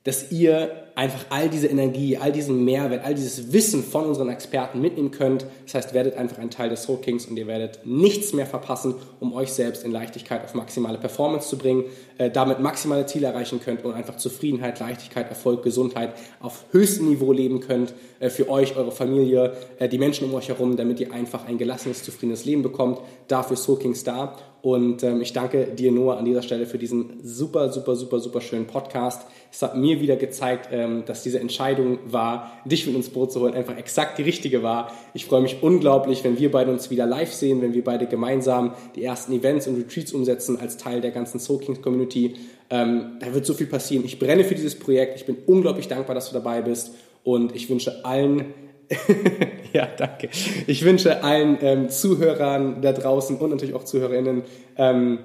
dass 0.08 0.32
ihr 0.32 0.72
einfach 0.96 1.26
all 1.30 1.50
diese 1.50 1.68
Energie, 1.68 2.16
all 2.16 2.32
diesen 2.32 2.64
Mehrwert, 2.64 3.04
all 3.04 3.14
dieses 3.14 3.52
Wissen 3.52 3.84
von 3.84 4.06
unseren 4.06 4.30
Experten 4.30 4.80
mitnehmen 4.80 5.12
könnt. 5.12 5.46
Das 5.66 5.74
heißt, 5.74 5.94
werdet 5.94 6.16
einfach 6.16 6.38
ein 6.38 6.50
Teil 6.50 6.70
des 6.70 6.84
Soul 6.84 7.02
Kings 7.02 7.26
und 7.26 7.36
ihr 7.36 7.46
werdet 7.46 7.82
nichts 7.84 8.32
mehr 8.32 8.46
verpassen, 8.46 8.96
um 9.20 9.34
euch 9.34 9.52
selbst 9.52 9.84
in 9.84 9.92
Leichtigkeit 9.92 10.46
auf 10.46 10.54
maximale 10.54 10.98
Performance 10.98 11.50
zu 11.50 11.58
bringen, 11.58 11.84
äh, 12.20 12.32
damit 12.32 12.62
maximale 12.62 13.06
Ziele 13.06 13.28
erreichen 13.28 13.60
könnt 13.60 13.84
und 13.84 13.92
einfach 13.92 14.16
Zufriedenheit, 14.16 14.80
Leichtigkeit, 14.80 15.28
Erfolg, 15.28 15.62
Gesundheit 15.62 16.14
auf 16.40 16.64
höchstem 16.72 17.10
Niveau 17.10 17.34
leben 17.34 17.60
könnt 17.60 17.94
äh, 18.22 18.30
für 18.30 18.50
euch, 18.50 18.78
eure 18.78 18.94
Familie, 18.94 19.58
äh, 19.80 19.90
die 19.90 19.98
Menschen 19.98 20.30
um 20.30 20.36
euch 20.36 20.48
herum, 20.48 20.78
damit 20.78 21.02
ihr 21.02 21.12
einfach 21.12 21.46
ein 21.48 21.58
gelassenes, 21.58 22.04
zufriedenes 22.04 22.46
Leben 22.46 22.64
bekommt. 22.64 23.02
Dafür 23.28 23.58
Soul 23.58 23.78
Kings 23.80 24.06
da. 24.06 24.38
Und 24.62 25.04
ähm, 25.04 25.22
ich 25.22 25.34
danke 25.34 25.66
dir, 25.68 25.92
Noah, 25.92 26.18
an 26.18 26.26
dieser 26.26 26.42
Stelle 26.42 26.66
für 26.66 26.78
diesen 26.78 27.20
super, 27.24 27.72
super, 27.72 27.96
super, 27.96 28.20
super 28.20 28.42
schönen 28.42 28.66
Podcast. 28.66 29.28
Es 29.52 29.62
hat 29.62 29.78
mir 29.78 30.02
wieder 30.02 30.16
gezeigt, 30.16 30.70
ähm, 30.72 31.04
dass 31.06 31.24
diese 31.24 31.40
Entscheidung 31.40 32.00
war, 32.06 32.52
dich 32.66 32.86
mit 32.88 32.96
ins 32.96 33.10
Boot 33.10 33.32
zu 33.32 33.40
holen, 33.40 33.54
einfach 33.54 33.78
exakt 33.78 34.18
die 34.18 34.24
richtige 34.24 34.64
war. 34.64 34.92
Ich 35.14 35.26
freue 35.26 35.42
mich 35.42 35.62
unglaublich, 35.62 36.24
wenn 36.24 36.40
wir 36.40 36.52
beide 36.52 36.72
uns 36.72 36.90
wieder 36.90 37.06
live 37.06 37.32
sehen, 37.32 37.62
wenn 37.62 37.74
wir 37.74 37.84
beide 37.84 38.08
gemeinsam 38.08 38.74
die 38.96 39.04
ersten 39.04 39.32
Events 39.32 39.68
und 39.68 39.78
Retreats 39.78 40.12
umsetzen 40.12 40.60
als 40.60 40.78
Teil 40.78 41.02
der 41.02 41.12
ganzen 41.12 41.40
Soul 41.40 41.60
Kings 41.60 41.82
Community. 41.82 42.36
Ähm, 42.70 43.18
da 43.20 43.34
wird 43.34 43.46
so 43.46 43.54
viel 43.54 43.68
passieren. 43.68 44.04
Ich 44.06 44.20
brenne 44.20 44.44
für 44.44 44.56
dieses 44.56 44.78
Projekt. 44.78 45.18
Ich 45.18 45.26
bin 45.26 45.38
unglaublich 45.46 45.88
dankbar, 45.88 46.16
dass 46.16 46.30
du 46.30 46.34
dabei 46.34 46.62
bist. 46.62 46.92
Und 47.24 47.56
ich 47.56 47.70
wünsche 47.70 48.06
allen 48.06 48.54
ja, 49.74 49.88
danke. 49.98 50.30
Ich 50.66 50.84
wünsche 50.84 51.24
allen 51.24 51.58
ähm, 51.62 51.90
Zuhörern 51.90 52.82
da 52.82 52.94
draußen 52.94 53.38
und 53.38 53.50
natürlich 53.50 53.76
auch 53.76 53.84
Zuhörerinnen, 53.84 54.44
ähm, 54.78 55.20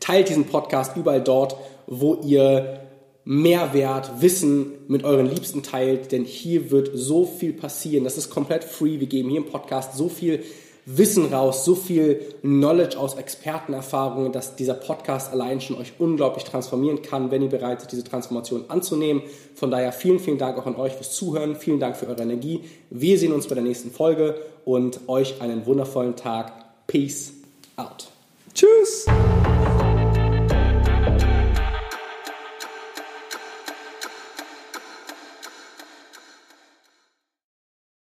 teilt 0.00 0.28
diesen 0.28 0.46
Podcast 0.46 0.96
überall 0.96 1.22
dort, 1.22 1.56
wo 1.86 2.16
ihr 2.24 2.80
Mehrwert, 3.24 4.20
Wissen 4.20 4.72
mit 4.86 5.04
euren 5.04 5.26
Liebsten 5.26 5.62
teilt, 5.62 6.12
denn 6.12 6.24
hier 6.24 6.70
wird 6.70 6.90
so 6.94 7.24
viel 7.24 7.52
passieren. 7.52 8.04
Das 8.04 8.16
ist 8.16 8.30
komplett 8.30 8.62
free. 8.62 9.00
Wir 9.00 9.08
geben 9.08 9.30
hier 9.30 9.40
im 9.40 9.46
Podcast 9.46 9.96
so 9.96 10.08
viel 10.08 10.44
Wissen 10.88 11.32
raus, 11.34 11.64
so 11.64 11.74
viel 11.74 12.20
Knowledge 12.42 12.96
aus 12.96 13.16
Expertenerfahrungen, 13.16 14.30
dass 14.30 14.54
dieser 14.54 14.74
Podcast 14.74 15.32
allein 15.32 15.60
schon 15.60 15.76
euch 15.76 15.94
unglaublich 15.98 16.44
transformieren 16.44 17.02
kann, 17.02 17.32
wenn 17.32 17.42
ihr 17.42 17.48
bereit 17.48 17.80
seid, 17.80 17.90
diese 17.90 18.04
Transformation 18.04 18.64
anzunehmen. 18.68 19.22
Von 19.56 19.72
daher 19.72 19.90
vielen, 19.90 20.20
vielen 20.20 20.38
Dank 20.38 20.56
auch 20.56 20.66
an 20.66 20.76
euch 20.76 20.92
fürs 20.92 21.10
Zuhören. 21.10 21.56
Vielen 21.56 21.80
Dank 21.80 21.96
für 21.96 22.06
eure 22.06 22.22
Energie. 22.22 22.62
Wir 22.90 23.18
sehen 23.18 23.32
uns 23.32 23.48
bei 23.48 23.56
der 23.56 23.64
nächsten 23.64 23.90
Folge 23.90 24.36
und 24.64 25.00
euch 25.08 25.40
einen 25.40 25.66
wundervollen 25.66 26.14
Tag. 26.14 26.52
Peace 26.86 27.32
out. 27.76 28.06
Tschüss. 28.54 29.06